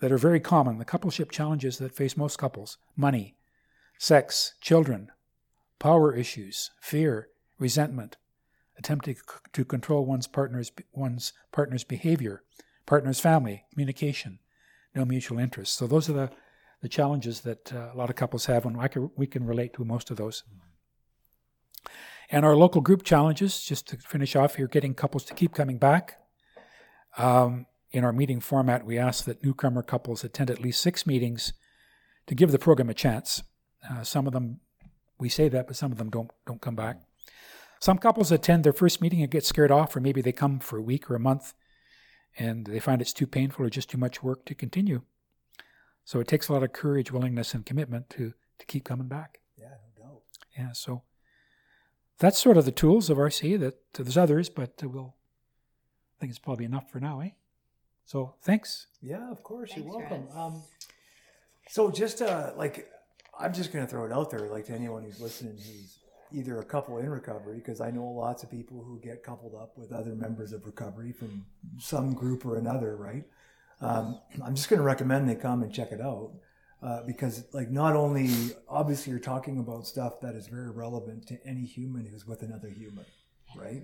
[0.00, 0.78] that are very common.
[0.78, 3.36] The coupleship challenges that face most couples: money,
[3.98, 5.10] sex, children,
[5.78, 8.16] power issues, fear, resentment,
[8.76, 9.16] attempting
[9.52, 12.42] to control one's partner's one's partner's behavior,
[12.84, 14.40] partner's family, communication,
[14.94, 15.74] no mutual interest.
[15.74, 16.30] So those are the,
[16.80, 19.84] the challenges that uh, a lot of couples have, and can, we can relate to
[19.84, 20.42] most of those.
[22.30, 25.78] And our local group challenges, just to finish off here, getting couples to keep coming
[25.78, 26.18] back.
[27.18, 31.52] Um, in our meeting format, we ask that newcomer couples attend at least six meetings
[32.26, 33.42] to give the program a chance.
[33.88, 34.60] Uh, some of them,
[35.18, 37.02] we say that, but some of them don't don't come back.
[37.80, 40.78] Some couples attend their first meeting and get scared off, or maybe they come for
[40.78, 41.52] a week or a month
[42.38, 45.02] and they find it's too painful or just too much work to continue.
[46.04, 49.38] So it takes a lot of courage, willingness, and commitment to, to keep coming back.
[49.56, 50.22] Yeah, no doubt.
[50.56, 51.02] Yeah, so
[52.22, 53.58] that's sort of the tools of RC.
[53.58, 55.16] That there's others, but we'll.
[56.16, 57.30] I think it's probably enough for now, eh?
[58.04, 58.86] So thanks.
[59.00, 59.72] Yeah, of course.
[59.72, 60.28] Thanks, You're welcome.
[60.34, 60.62] Um,
[61.68, 62.88] so just uh, like,
[63.38, 65.98] I'm just going to throw it out there, like to anyone who's listening, who's
[66.32, 69.76] either a couple in recovery, because I know lots of people who get coupled up
[69.76, 71.44] with other members of recovery from
[71.78, 73.24] some group or another, right?
[73.80, 76.30] Um, I'm just going to recommend they come and check it out.
[76.82, 78.28] Uh, because like not only
[78.68, 82.68] obviously you're talking about stuff that is very relevant to any human who's with another
[82.68, 83.04] human
[83.56, 83.82] right?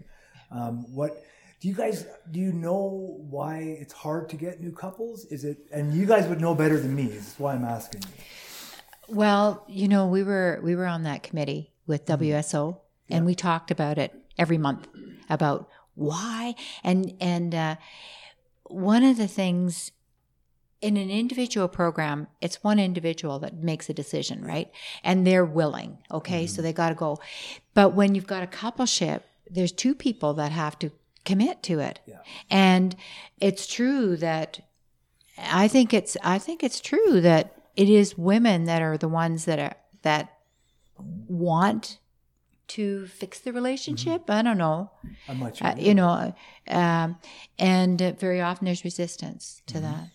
[0.51, 1.25] Um, what
[1.61, 5.25] do you guys do you know why it's hard to get new couples?
[5.27, 8.03] Is it and you guys would know better than me that's why i'm asking.
[8.03, 12.23] You Well, you know, we were we were on that committee with Mm-hmm.
[12.25, 12.79] WSO,
[13.11, 14.89] and we talked about it every month
[15.31, 16.55] about why.
[16.85, 17.77] And and uh,
[18.65, 19.93] one of the things
[20.81, 24.71] in an individual program, it's one individual that makes a decision, right?
[25.03, 26.55] And they're willing, okay, Mm-hmm.
[26.55, 27.19] so they got to go.
[27.75, 30.91] But when you've got a coupleship, there's two people that have to
[31.25, 32.19] commit to it, Yeah.
[32.51, 32.95] and
[33.41, 34.61] it's true that
[35.37, 39.45] I think it's I think it's true that it is women that are the ones
[39.47, 40.33] that are that
[41.29, 41.99] want
[42.69, 44.29] to fix the relationship.
[44.29, 44.91] I don't know,
[45.29, 46.35] i'm not uh, you know,
[46.69, 47.17] um,
[47.59, 49.83] and uh, very often there's resistance to Mm-hmm.
[49.85, 50.09] that.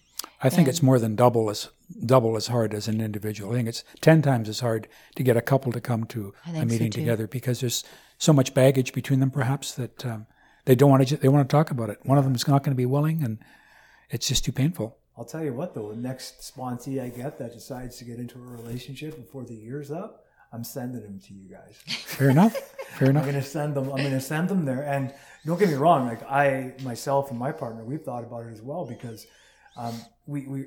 [0.43, 1.69] I think it's more than double as
[2.05, 3.51] double as hard as an individual.
[3.51, 6.51] I think it's ten times as hard to get a couple to come to a
[6.51, 7.83] think so, meeting together because there's
[8.17, 10.27] so much baggage between them, perhaps that um,
[10.65, 11.17] they don't want to.
[11.17, 11.99] They want to talk about it.
[12.03, 13.37] One of them is not going to be willing, and
[14.09, 14.97] it's just too painful.
[15.17, 18.37] i'll tell you what though the next sponsee i get that decides to get into
[18.39, 21.75] a relationship before the year's up i'm sending them to you guys
[22.17, 22.55] Fair enough.
[22.97, 23.23] Fair enough.
[23.23, 23.85] I'm going to send them.
[23.91, 24.83] I'm going to send them there.
[24.83, 25.13] And
[25.45, 26.07] don't get me wrong.
[26.07, 29.25] Like I myself and my partner, we've thought about it as well because
[29.77, 29.95] um,
[30.25, 30.65] we we.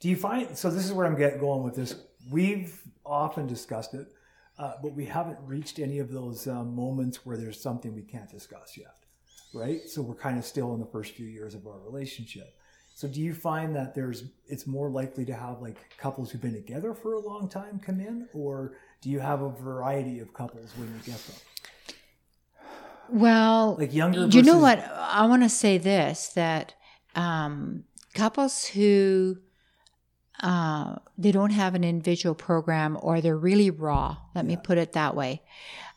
[0.00, 0.56] Do you find?
[0.56, 1.94] So this is where I'm getting going with this.
[2.30, 4.08] We've often discussed it,
[4.58, 8.30] uh, but we haven't reached any of those um, moments where there's something we can't
[8.30, 8.94] discuss yet,
[9.52, 9.88] right?
[9.88, 12.54] So we're kind of still in the first few years of our relationship.
[12.94, 16.54] So do you find that there's it's more likely to have like couples who've been
[16.54, 20.72] together for a long time come in, or do you have a variety of couples
[20.76, 21.36] when you get them?
[23.08, 24.78] Well, Like younger You know what?
[24.78, 26.74] I want to say this that
[27.14, 27.84] um,
[28.14, 29.38] couples who
[30.42, 34.16] uh, they don't have an individual program or they're really raw.
[34.34, 35.42] Let me put it that way.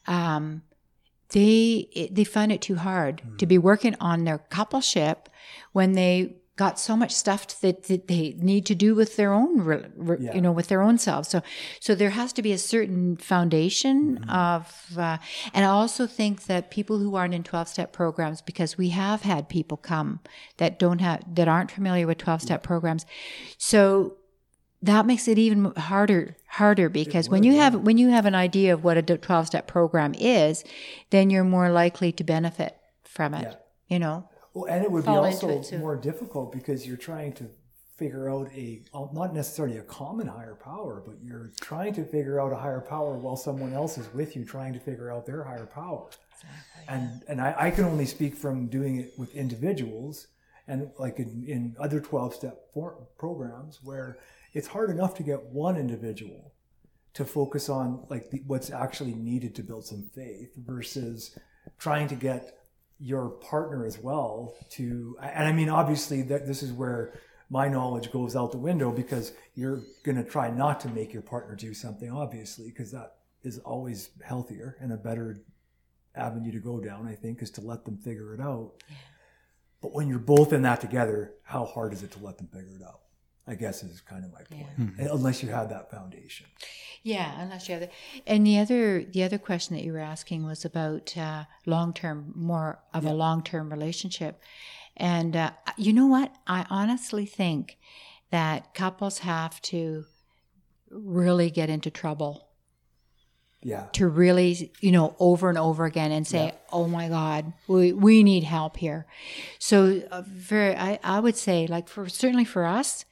[0.05, 0.61] Um,
[1.30, 3.49] they they find it too hard to Mm.
[3.49, 5.28] be working on their coupleship
[5.74, 9.61] when they got so much stuff that, that they need to do with their own
[9.61, 10.33] re, re- Yeah.
[10.35, 11.41] you know with their own selves so
[11.79, 14.29] so there has to be a certain foundation Mm-hmm.
[14.29, 15.17] of uh,
[15.53, 19.21] and i also think that people who aren't in 12 step programs because we have
[19.21, 20.19] had people come
[20.57, 23.05] that don't have that aren't familiar with 12 step programs
[23.57, 24.15] so
[24.81, 28.73] that makes it even harder harder because when you have when you have an idea
[28.73, 30.63] of what a 12 step program is
[31.09, 33.55] then you're more likely to benefit from it Yeah.
[33.93, 37.47] you know Well, and it would be also more difficult because you're trying to
[37.95, 38.81] figure out a
[39.13, 43.17] not necessarily a common higher power, but you're trying to figure out a higher power
[43.17, 46.09] while someone else is with you trying to figure out their higher power.
[46.87, 50.27] And and I, I can only speak from doing it with individuals
[50.67, 52.73] and like in, in other 12 step
[53.17, 54.17] programs where
[54.53, 56.53] it's hard enough to get one individual
[57.13, 61.37] to focus on like the, what's actually needed to build some faith versus
[61.77, 62.56] trying to get
[62.99, 67.13] your partner as well to and i mean obviously that this is where
[67.49, 71.21] my knowledge goes out the window because you're going to try not to make your
[71.21, 75.37] partner do something obviously because that is always healthier and a better
[76.17, 78.73] avenue to go down, I think, is to let them figure it out.
[79.81, 82.75] But when you're both in that together, how hard is it to let them figure
[82.75, 83.01] it out?
[83.47, 84.67] I guess is kind of my point.
[84.99, 85.07] Yeah.
[85.11, 86.47] Unless you have that foundation.
[87.03, 87.89] Yeah, unless you have the
[88.25, 92.33] and the other the other question that you were asking was about uh, long term,
[92.35, 94.41] more of a long term relationship,
[94.97, 96.35] and uh, you know what?
[96.45, 97.77] I honestly think
[98.31, 100.03] that couples have to
[100.89, 102.47] really get into trouble
[103.63, 103.85] Yeah.
[103.93, 108.23] to really you know over and over again and say oh my god we, we
[108.23, 109.05] need help here
[109.59, 113.03] so uh, very I, I would say like for certainly for us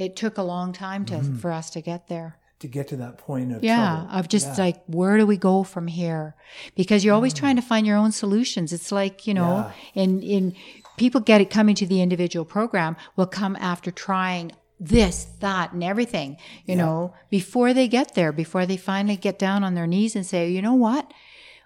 [0.00, 1.36] it took a long time to mm-hmm.
[1.36, 2.38] for us to get there.
[2.60, 4.18] To get to that point of yeah trouble.
[4.18, 4.64] of just Yeah.
[4.64, 6.34] like where do we go from here?
[6.74, 7.38] Because you're always mm.
[7.38, 8.72] trying to find your own solutions.
[8.72, 10.54] It's like you know in in
[10.96, 15.84] people get it coming to the individual program will come after trying this that and
[15.84, 20.16] everything you know before they get there before they finally get down on their knees
[20.16, 21.12] and say you know what?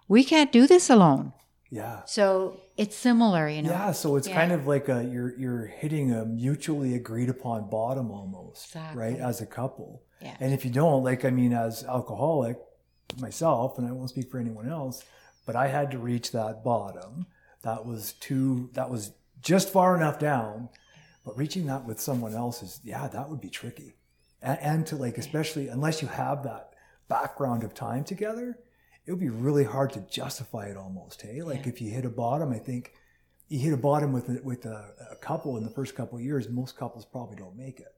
[0.07, 1.33] We can't do this alone
[1.81, 1.97] yeah.
[2.07, 4.39] so it's similar you know Yeah, so it's Yeah.
[4.41, 9.01] kind of like a you're you're hitting a mutually agreed upon bottom almost, Exactly.
[9.03, 9.19] right?
[9.31, 9.91] As a couple.
[10.21, 10.37] Yeah.
[10.43, 12.57] And if you don't, like I mean, as alcoholic
[13.19, 15.05] myself, and I won't speak for anyone else,
[15.47, 17.27] but I had to reach that bottom.
[17.63, 18.71] That was too.
[18.75, 20.69] That was just far enough down.
[21.25, 23.91] But reaching that with someone else is, yeah, that would be tricky.
[24.43, 26.75] And, and to like, especially unless you have that
[27.09, 28.59] background of time together,
[29.07, 31.23] it would be really hard to justify it almost.
[31.23, 32.93] Hey, like if you hit a bottom, I think
[33.49, 36.25] you hit a bottom with a, with a, a couple in the first couple of
[36.25, 36.49] years.
[36.49, 37.95] Most couples probably don't make it,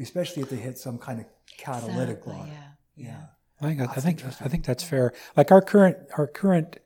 [0.00, 1.26] especially if they hit some kind of
[1.58, 2.48] catalytic Exactly, line.
[2.48, 2.64] yeah
[2.96, 3.20] Yeah.
[3.60, 5.12] I think I think I think that's fair.
[5.36, 6.78] Like our current our current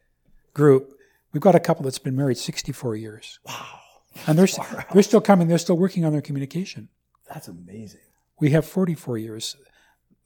[0.54, 0.92] group,
[1.32, 3.38] we've got a couple that's been married 64 years.
[3.46, 3.80] Wow.
[4.26, 4.46] And they're
[4.92, 5.48] they're still coming.
[5.48, 6.88] They're still working on their communication.
[7.32, 8.00] That's amazing.
[8.40, 9.56] We have 44 years.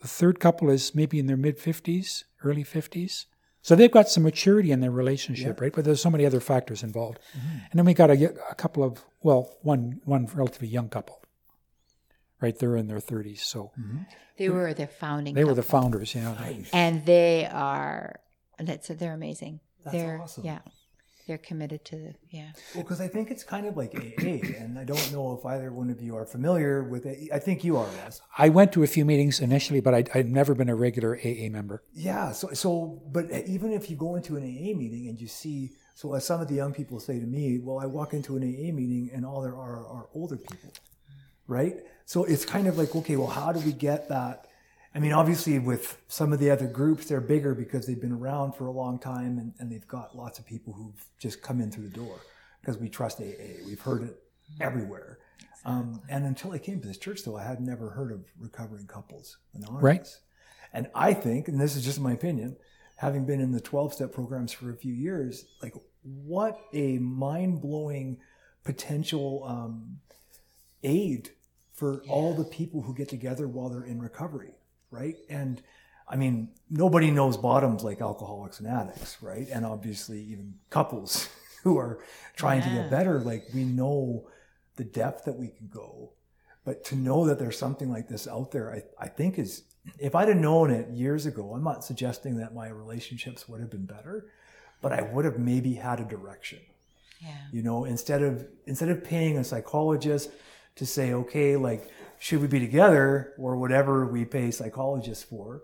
[0.03, 3.27] The third couple is maybe in their mid 50s, early 50s.
[3.63, 5.73] So they've got some maturity in their relationship, right?
[5.73, 7.21] But there's so many other factors involved.
[7.39, 7.59] Mm-hmm.
[7.71, 11.23] And then we got a couple of, well, one one relatively young couple,
[12.41, 12.59] right?
[12.59, 13.39] They're in their 30s.
[13.39, 13.99] So mm-hmm.
[14.37, 16.35] they were the founding they were the founders, yeah.
[16.73, 18.19] and they are
[18.59, 20.45] that's they're amazing That's they're awesome.
[20.45, 20.61] yeah
[21.27, 24.79] they're committed to the yeah Well, because I think it's kind of like AA, and
[24.79, 27.31] I don't know if either one of you are familiar with it.
[27.33, 28.21] I think you are, Russ.
[28.37, 31.49] I went to a few meetings initially, but I, I'd never been a regular AA
[31.51, 31.83] member.
[31.93, 32.33] Yeah.
[32.33, 36.15] So, so, but even if you go into an AA meeting and you see, so
[36.15, 38.73] as some of the young people say to me, well, I walk into an AA
[38.73, 40.73] meeting and all there are are older people,
[41.47, 41.77] right?
[42.05, 44.47] So it's kind of like, okay, well, how do we get that?
[44.95, 48.53] I mean, obviously, with some of the other groups, they're bigger because they've been around
[48.53, 51.71] for a long time and, and they've got lots of people who've just come in
[51.71, 52.21] through the door
[52.61, 53.65] because we trust AA.
[53.67, 54.23] We've heard it
[54.61, 55.19] everywhere.
[55.65, 58.87] Um, and until I came to this church, though, I had never heard of recovering
[58.87, 59.83] couples anonymous.
[59.83, 60.09] Right.
[60.73, 62.57] And I think, and this is just my opinion,
[62.97, 67.61] having been in the 12 step programs for a few years, like what a mind
[67.61, 68.19] blowing
[68.65, 69.99] potential um,
[70.83, 71.31] aid
[71.73, 74.53] for all the people who get together while they're in recovery,
[74.93, 75.17] right?
[75.29, 75.61] And
[76.09, 79.49] I mean, nobody knows bottoms like alcoholics and addicts, right?
[79.51, 81.29] And obviously, even couples
[81.65, 81.99] who are
[82.37, 84.29] trying to get better, like we know
[84.77, 86.13] the depth that we can go.
[86.65, 89.65] But to know that there's something like this out there, I, I think is,
[89.99, 93.71] if I'd have known it years ago, I'm not suggesting that my relationships would have
[93.71, 94.27] been better,
[94.81, 96.61] but I would have maybe had a direction
[97.23, 100.31] yeah you know instead of instead of paying a psychologist
[100.75, 101.89] to say okay like
[102.23, 105.63] should we be together or whatever we pay psychologists for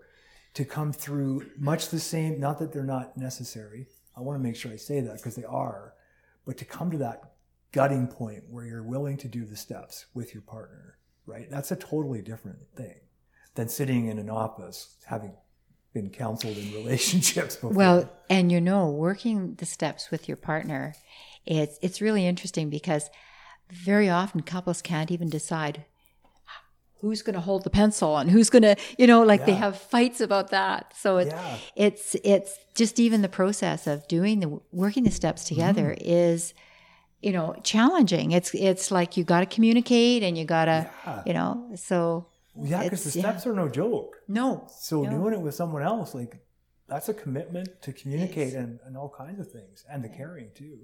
[0.53, 3.87] to come through much the same not that they're not necessary
[4.17, 5.93] i want to make sure i say that because they are
[6.45, 7.21] but to come to that
[7.71, 10.99] gutting point where you're willing to do the steps with your partner
[11.29, 11.49] right?
[11.49, 12.95] That's a totally different thing
[13.55, 15.33] than sitting in an office having
[15.93, 17.71] been counseled in relationships before.
[17.71, 20.95] Well and you know working the steps with your partner
[21.45, 23.09] it's it's really interesting because
[23.69, 25.85] very often couples can't even decide
[27.01, 29.77] who's going to hold the pencil and who's going to you know like they have
[29.77, 31.57] fights about that so it's Yeah.
[31.75, 36.09] it's it's just even the process of doing the working the steps together Mm-hmm.
[36.31, 36.53] is
[37.21, 41.23] you know challenging it's it's like you got to communicate and you got to Yeah.
[41.25, 42.27] you know so
[42.61, 43.23] yeah because the yeah.
[43.25, 45.09] steps are no joke no So no.
[45.09, 46.33] doing it with someone else, like
[46.87, 50.77] that's a commitment to communicate and, and all kinds of things, and the caring too.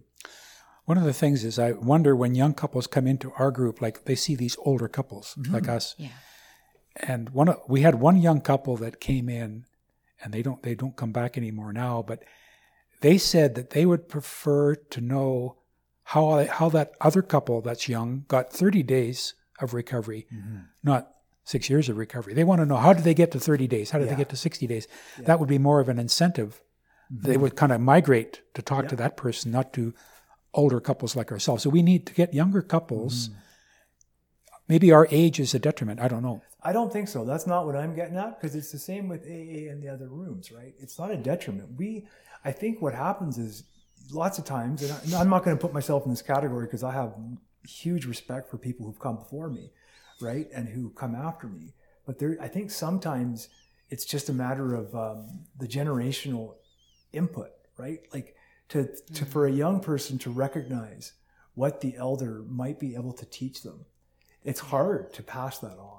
[0.85, 4.05] One of the things is I wonder when young couples come into our group, like
[4.05, 5.53] they see these older couples mm-hmm.
[5.53, 6.09] like us, yeah
[6.95, 9.65] and one of, we had one young couple that came in,
[10.23, 12.23] and they don't they don't come back anymore now, but
[13.01, 15.57] they said that they would prefer to know
[16.03, 20.59] how how that other couple that's young got 30 days of recovery, mm-hmm.
[20.83, 21.11] not
[21.43, 22.33] six years of recovery.
[22.33, 23.91] They want to know how did they get to 30 days?
[23.91, 24.13] How did Yeah.
[24.13, 24.87] they get to 60 days?
[25.19, 26.61] That would be more of an incentive
[27.09, 27.41] they mm-hmm.
[27.43, 29.93] would kind of migrate to talk to that person, not to
[30.55, 31.63] older couples like ourselves.
[31.63, 33.29] So we need to get younger couples.
[34.67, 35.99] Maybe our age is a detriment.
[35.99, 36.41] I don't know.
[36.63, 37.23] I don't think so.
[37.23, 40.07] That's not what I'm getting at because it's the same with AA and the other
[40.07, 40.73] rooms, right?
[40.79, 41.69] It's not a detriment.
[41.77, 42.07] We,
[42.43, 43.63] I think what happens is
[44.11, 46.93] lots of times, and I'm not going to put myself in this category because I
[46.93, 47.13] have
[47.67, 49.71] huge respect for people who've come before me,
[50.19, 51.73] right, and who come after me.
[52.07, 53.49] But there, I think sometimes
[53.89, 56.55] it's just a matter of um, the generational
[57.13, 57.99] input, right?
[58.13, 58.35] Like
[58.69, 59.57] to, to for a mm.
[59.57, 61.13] young person to recognize
[61.53, 63.85] what the elder might be able to teach them.
[64.43, 65.95] It's hard to pass that on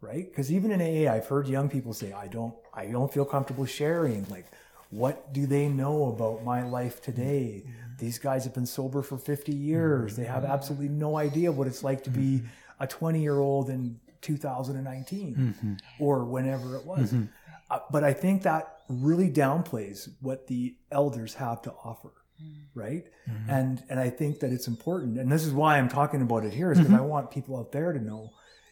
[0.00, 0.28] right?
[0.28, 3.66] Because even in AA, I've heard young people say, "I don't, I don't feel comfortable
[3.66, 4.46] sharing." Like,
[4.90, 7.64] what do they know about my life mm, today?
[7.98, 10.16] These guys have been sober for 50 years.
[10.16, 12.46] They have mm, absolutely no idea what it's like to be mm-hmm.
[12.82, 15.74] a 20 year old in 2019 mm-hmm.
[15.98, 17.12] or whenever it was.
[17.12, 17.26] Mm-hmm.
[17.70, 22.12] Uh, but I think that really downplays what the elders have to offer.
[22.42, 22.54] Mm.
[22.74, 23.04] Right.
[23.28, 23.50] Mm-hmm.
[23.50, 25.18] And, and I think that it's important.
[25.18, 27.02] And this is why I'm talking about it here is because mm-hmm.
[27.02, 28.30] I want people out there to know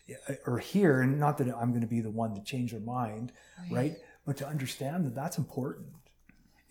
[0.08, 2.80] eh, or hear, and not that I'm going to be the one to change their
[2.80, 3.32] mind,
[3.70, 3.96] right?
[4.26, 5.88] But to understand that that's important.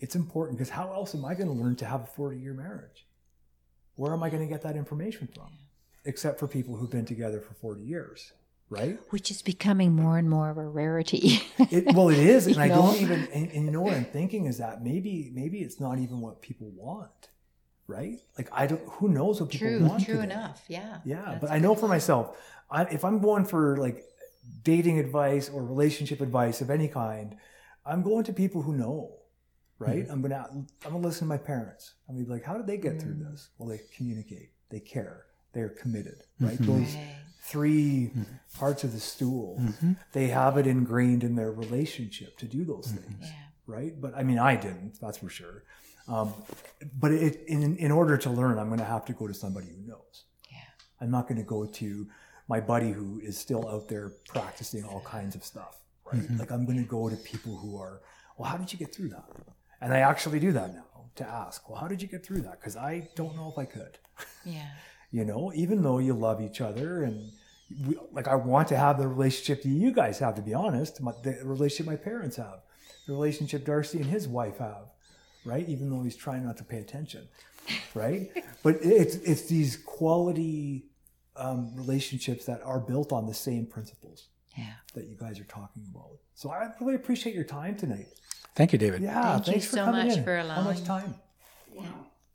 [0.00, 2.54] It's important because how else am I going to learn to have a 40 year
[2.54, 3.06] marriage?
[3.96, 5.48] Where am I going to get that information from?
[6.04, 8.32] Except for people who've been together for 40 years,
[8.70, 8.98] right?
[9.10, 11.40] Which is becoming more and more of a rarity.
[11.58, 12.74] It, well, it is, and You I know?
[12.82, 13.28] don't even.
[13.32, 16.40] And, and you know what I'm thinking is that maybe maybe it's not even what
[16.42, 17.28] people want,
[17.86, 18.18] right?
[18.36, 18.82] Like I don't.
[18.92, 20.04] Who knows what people true, want?
[20.04, 20.24] true today?
[20.34, 20.62] enough.
[20.68, 20.98] Yeah.
[21.04, 22.36] Yeah, but I know for myself,
[22.70, 24.04] I, if I'm going for like
[24.62, 27.36] dating advice or relationship advice of any kind,
[27.86, 29.14] I'm going to people who know,
[29.78, 30.02] right?
[30.04, 30.12] Mm-hmm.
[30.12, 31.94] I'm gonna I'm gonna listen to my parents.
[32.08, 33.30] I'm gonna be like, how did they get through Mm.
[33.30, 33.48] this?
[33.58, 36.58] Well, they communicate, they care, they're committed, right?
[36.60, 36.94] Those
[37.54, 38.10] Right.
[38.10, 38.10] 3
[38.58, 39.92] parts of the stool, mm-hmm.
[40.12, 42.98] they have it ingrained in their relationship to do those mm-hmm.
[42.98, 43.32] things Yeah.
[43.66, 44.00] right?
[44.00, 45.64] But I mean, I didn't, that's for sure.
[46.08, 46.32] Um,
[46.98, 49.66] but it, in, in order to learn, I'm going to have to go to somebody
[49.68, 50.24] who knows.
[50.50, 50.56] Yeah.
[51.00, 52.06] I'm not going to go to
[52.48, 55.76] my buddy who is still out there practicing all kinds of stuff,
[56.10, 56.22] right?
[56.22, 56.38] Mm-hmm.
[56.38, 58.00] Like I'm going to go to people who are,
[58.38, 59.26] well, how did you get through that?
[59.82, 62.58] And I actually do that now to ask, well, how did you get through that?
[62.60, 63.98] Because I don't know if I could
[64.44, 64.68] Yeah.
[65.10, 67.32] you know, even though you love each other and
[67.86, 71.00] we, like I want to have the relationship that you guys have, to be honest,
[71.00, 72.60] my, the relationship my parents have,
[73.06, 74.86] the relationship Darcy and his wife have,
[75.44, 75.68] right?
[75.68, 77.28] Even though he's trying not to pay attention,
[77.94, 78.30] right?
[78.62, 80.86] but it's it's these quality
[81.36, 84.72] um, relationships that are built on the same principles Yeah.
[84.94, 86.18] that you guys are talking about.
[86.34, 88.06] So I really appreciate your time tonight.
[88.56, 89.02] Thank you, David.
[89.02, 90.24] Yeah, Thank you thanks for so coming much in.
[90.24, 91.14] for How much allowing- time?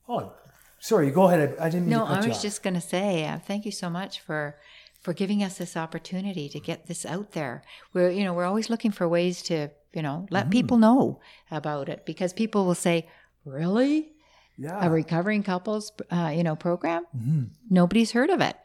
[0.08, 0.34] Oh,
[0.80, 1.12] sorry.
[1.12, 1.56] Go ahead.
[1.60, 1.88] I, I didn't.
[1.88, 2.42] Mean No, to cut I was off.
[2.42, 4.56] just going to say uh, thank you so much for
[5.04, 7.62] for giving us this opportunity to get this out there.
[7.94, 11.20] We're you know we're always looking for ways to you know let people know
[11.52, 13.08] about it because people will say,
[13.46, 14.14] "Really,
[14.58, 14.84] yeah.
[14.86, 17.06] a recovering couples uh, you know program?
[17.16, 17.50] Mhm.
[17.70, 18.56] Nobody's heard of it."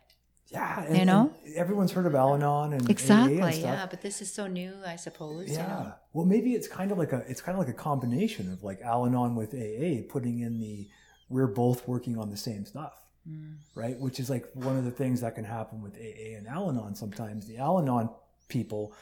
[0.50, 1.30] Yeah, You know?
[1.44, 3.36] and everyone's heard of Al-Anon and AA Exactly.
[3.42, 3.60] and.
[3.60, 5.50] Yeah, but this is so new, I suppose.
[5.50, 5.60] Yeah.
[5.60, 5.92] You know?
[6.14, 8.80] Well, maybe it's kind of like a it's kind of like a combination of like
[8.80, 10.88] Al-Anon with AA, putting in the
[11.28, 12.94] we're both working on the same stuff,
[13.28, 13.56] Mm.
[13.74, 13.98] right?
[13.98, 16.94] Which is like one of the things that can happen with AA and Al-Anon.
[16.94, 18.10] Sometimes the Al-Anon
[18.48, 18.92] people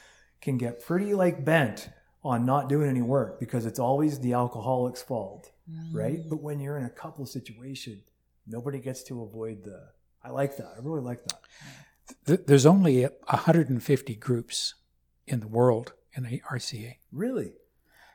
[0.41, 1.89] can get pretty like bent
[2.25, 5.53] on not doing any work because it's always the alcoholic's fault,
[5.93, 6.19] right?
[6.19, 6.29] Mm.
[6.29, 8.03] But when you're in a couple situation,
[8.47, 9.81] nobody gets to avoid the.
[10.25, 10.73] I like that.
[10.77, 12.47] I really like that.
[12.47, 14.75] There's only 150 groups
[15.27, 16.97] in the world in the RCA.
[17.13, 17.53] Really.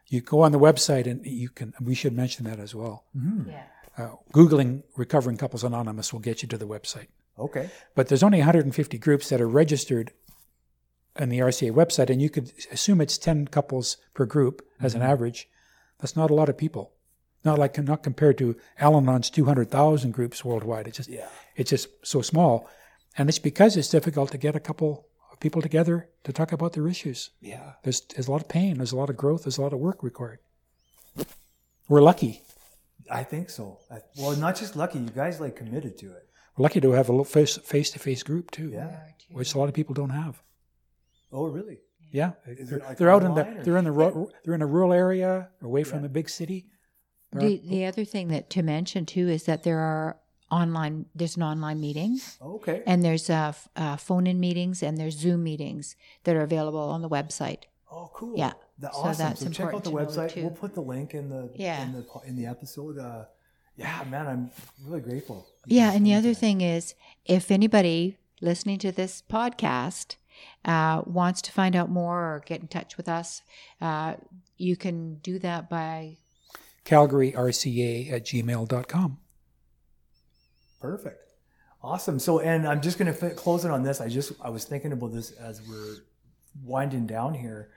[0.07, 3.05] You go on the website and you can, we should mention that as well.
[3.15, 3.47] Mhm.
[3.47, 3.63] Yeah.
[4.01, 7.07] Uh, Googling Recovering Couples Anonymous will get you to the website.
[7.37, 7.69] Okay.
[7.95, 10.11] But there's only 150 groups that are registered
[11.19, 15.01] on the RCA website, and you could assume it's 10 couples per group as an
[15.01, 15.49] average.
[15.99, 16.93] That's not a lot of people.
[17.43, 20.87] Not like not compared to Al-Anon's 200,000 groups worldwide.
[20.87, 21.27] It's just Yeah.
[21.55, 22.69] it's just so small,
[23.17, 26.73] and it's because it's difficult to get a couple of people together to talk about
[26.73, 27.31] their issues.
[27.41, 27.73] Yeah.
[27.83, 28.77] There's there's a lot of pain.
[28.77, 29.43] There's a lot of growth.
[29.43, 30.39] There's a lot of work required.
[31.89, 32.41] We're lucky.
[33.09, 33.79] I think so.
[33.89, 34.99] I, well, not just lucky.
[34.99, 36.27] You guys like committed to it.
[36.57, 37.55] We're lucky to have a little face
[37.91, 38.95] to face group too, Yeah.
[39.31, 40.41] which a lot of people don't have.
[41.31, 41.79] Oh, really?
[42.11, 44.61] Yeah, Is they're, like they're out in the or- they're in the ru- they're in
[44.61, 46.03] a rural area away from Yeah.
[46.03, 46.67] the big city.
[47.31, 50.17] There The, aren't- the other thing that to mention too is that there are
[50.51, 51.05] online.
[51.15, 52.83] There's an online meeting, Okay.
[52.85, 55.95] and there's uh, f- uh, phone-in meetings, and there's Zoom meetings
[56.25, 57.63] that are available on the website.
[57.89, 58.37] oh, cool.
[58.37, 58.53] Yeah.
[58.81, 59.25] That, So awesome.
[59.27, 60.35] that's so check out the website.
[60.35, 61.83] We'll put the link in the Yeah.
[61.83, 62.97] in the in the episode.
[62.97, 63.25] Uh,
[63.77, 64.51] yeah, man, I'm
[64.85, 65.47] really grateful.
[65.65, 66.39] Yeah, and the other today.
[66.39, 66.93] thing is,
[67.25, 70.15] if anybody listening to this podcast
[70.65, 73.41] uh, wants to find out more or get in touch with us,
[73.79, 74.15] uh,
[74.57, 76.17] you can do that by
[76.85, 79.17] calgaryrca at gmail.com.
[80.79, 81.17] Perfect.
[81.83, 82.19] Awesome.
[82.19, 84.01] So, and I'm just going to close it on this.
[84.01, 85.97] I just, I was thinking about this as we're
[86.63, 87.69] winding down here,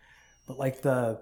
[0.46, 1.20] but like the,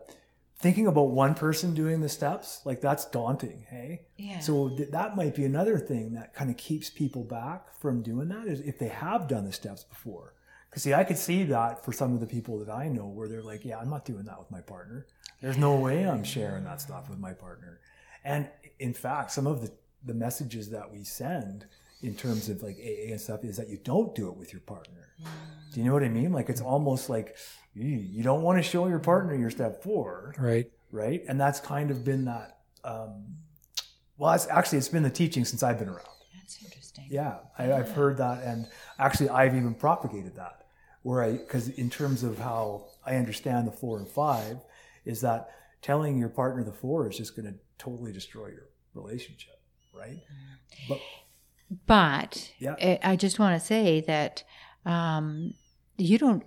[0.62, 3.66] thinking about one person doing the steps, like that's daunting.
[3.68, 4.02] Hey.
[4.16, 4.38] Yeah.
[4.38, 8.28] So th- that might be another thing that kind of keeps people back from doing
[8.28, 10.34] that is if they have done the steps before.
[10.70, 13.28] Cause see, I could see that for some of the people that I know where
[13.28, 15.06] they're like, yeah, I'm not doing that with my partner.
[15.42, 17.80] There's no way I'm sharing that stuff with my partner.
[18.24, 19.72] And in fact, some of the,
[20.04, 21.66] the messages that we send
[22.02, 24.60] in terms of like AA and stuff is that you don't do it with your
[24.60, 25.11] partner.
[25.72, 26.32] Do you know what I mean?
[26.32, 27.36] Like it's almost like
[27.74, 30.70] you don't want to show your partner your step four, Right.
[30.90, 31.22] right?
[31.28, 32.58] And that's kind of been that.
[32.84, 33.36] Um,
[34.18, 36.06] well, it's actually it's been the teaching since I've been around.
[36.36, 37.06] That's interesting.
[37.10, 38.66] Yeah, I, I've heard that, and
[38.98, 40.66] actually I've even propagated that.
[41.02, 44.58] Where I, because in terms of how I understand the four and five,
[45.04, 45.48] is that
[45.80, 49.58] telling your partner the four is just going to totally destroy your relationship,
[49.92, 50.20] right?
[50.88, 51.00] But
[51.86, 52.74] But Yeah.
[52.80, 54.44] I- I just want to say that
[54.86, 55.54] um,
[55.98, 56.42] you don't.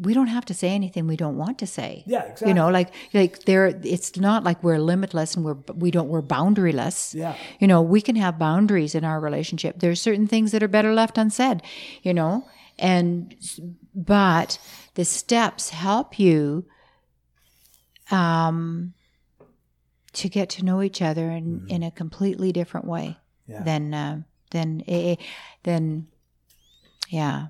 [0.00, 2.04] We don't have to say anything we don't want to say.
[2.06, 2.48] yeah, exactly.
[2.48, 3.66] You know, like like there.
[3.84, 7.14] It's not like we're limitless and we're we don't we're boundaryless.
[7.14, 9.80] yeah, You know, we can have boundaries in our relationship.
[9.80, 11.60] There's certain things that are better left unsaid.
[12.02, 12.48] You know,
[12.78, 13.36] and
[13.94, 14.58] but
[14.94, 16.64] the steps help you
[18.10, 18.94] um,
[20.14, 23.52] to get to know each other in, in a completely different way Mm-hmm.
[23.52, 23.62] yeah.
[23.64, 25.16] than uh, than AA,
[25.64, 26.06] than
[27.08, 27.48] yeah.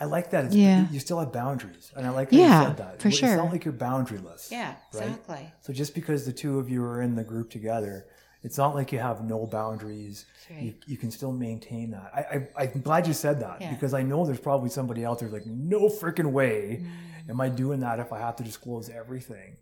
[0.00, 0.46] I like that.
[0.46, 0.88] It's, Yeah.
[0.90, 3.00] You still have boundaries, and I like that Yeah, you said that.
[3.00, 3.36] for It's sure.
[3.36, 4.50] not like you're boundaryless.
[4.50, 5.04] Yeah, Right?
[5.04, 5.52] exactly.
[5.60, 8.06] So just because the two of you are in the group together,
[8.42, 10.26] it's not like you have no boundaries.
[10.50, 12.10] That's You, you can still maintain that.
[12.12, 12.20] I,
[12.60, 13.70] I, I'm glad you said that Yeah.
[13.72, 17.30] because I know there's probably somebody out there like, no freaking way Mm.
[17.30, 19.56] am I doing that if I have to disclose everything.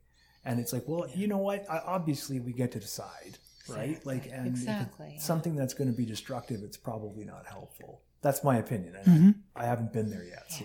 [0.47, 1.65] And it's like, well, you know what?
[1.71, 3.39] I, obviously, we get to decide,
[3.69, 3.91] right?
[3.91, 4.15] Exactly.
[4.15, 5.17] Like, and Exactly.
[5.21, 8.01] something that's going to be destructive, it's probably not helpful.
[8.23, 8.95] That's my opinion.
[8.97, 9.31] And Mm-hmm.
[9.57, 10.65] I haven't been there yet, so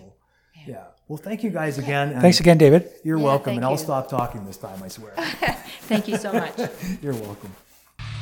[0.66, 0.84] yeah.
[1.08, 2.12] Well, thank you guys again.
[2.12, 2.90] and Thanks again, David.
[3.04, 4.82] You're Yeah, welcome, thank and I'll stop talking this time.
[4.82, 5.12] I swear.
[5.88, 6.52] Thank you so much.
[7.02, 7.50] You're welcome.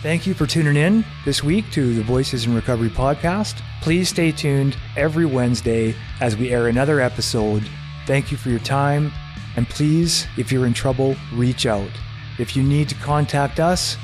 [0.02, 3.60] Thank you for tuning in this week to the Voices in Recovery podcast.
[3.82, 7.68] Please stay tuned every Wednesday as we air another episode.
[8.06, 9.10] Thank you for your time.
[9.56, 11.90] And please, if you're in trouble, reach out.
[12.38, 13.96] If you need to contact us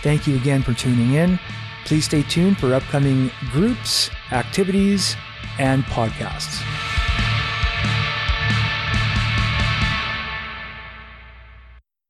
[0.01, 1.39] Thank you again for tuning in.
[1.85, 5.15] Please stay tuned for upcoming groups, activities,
[5.59, 6.61] and podcasts.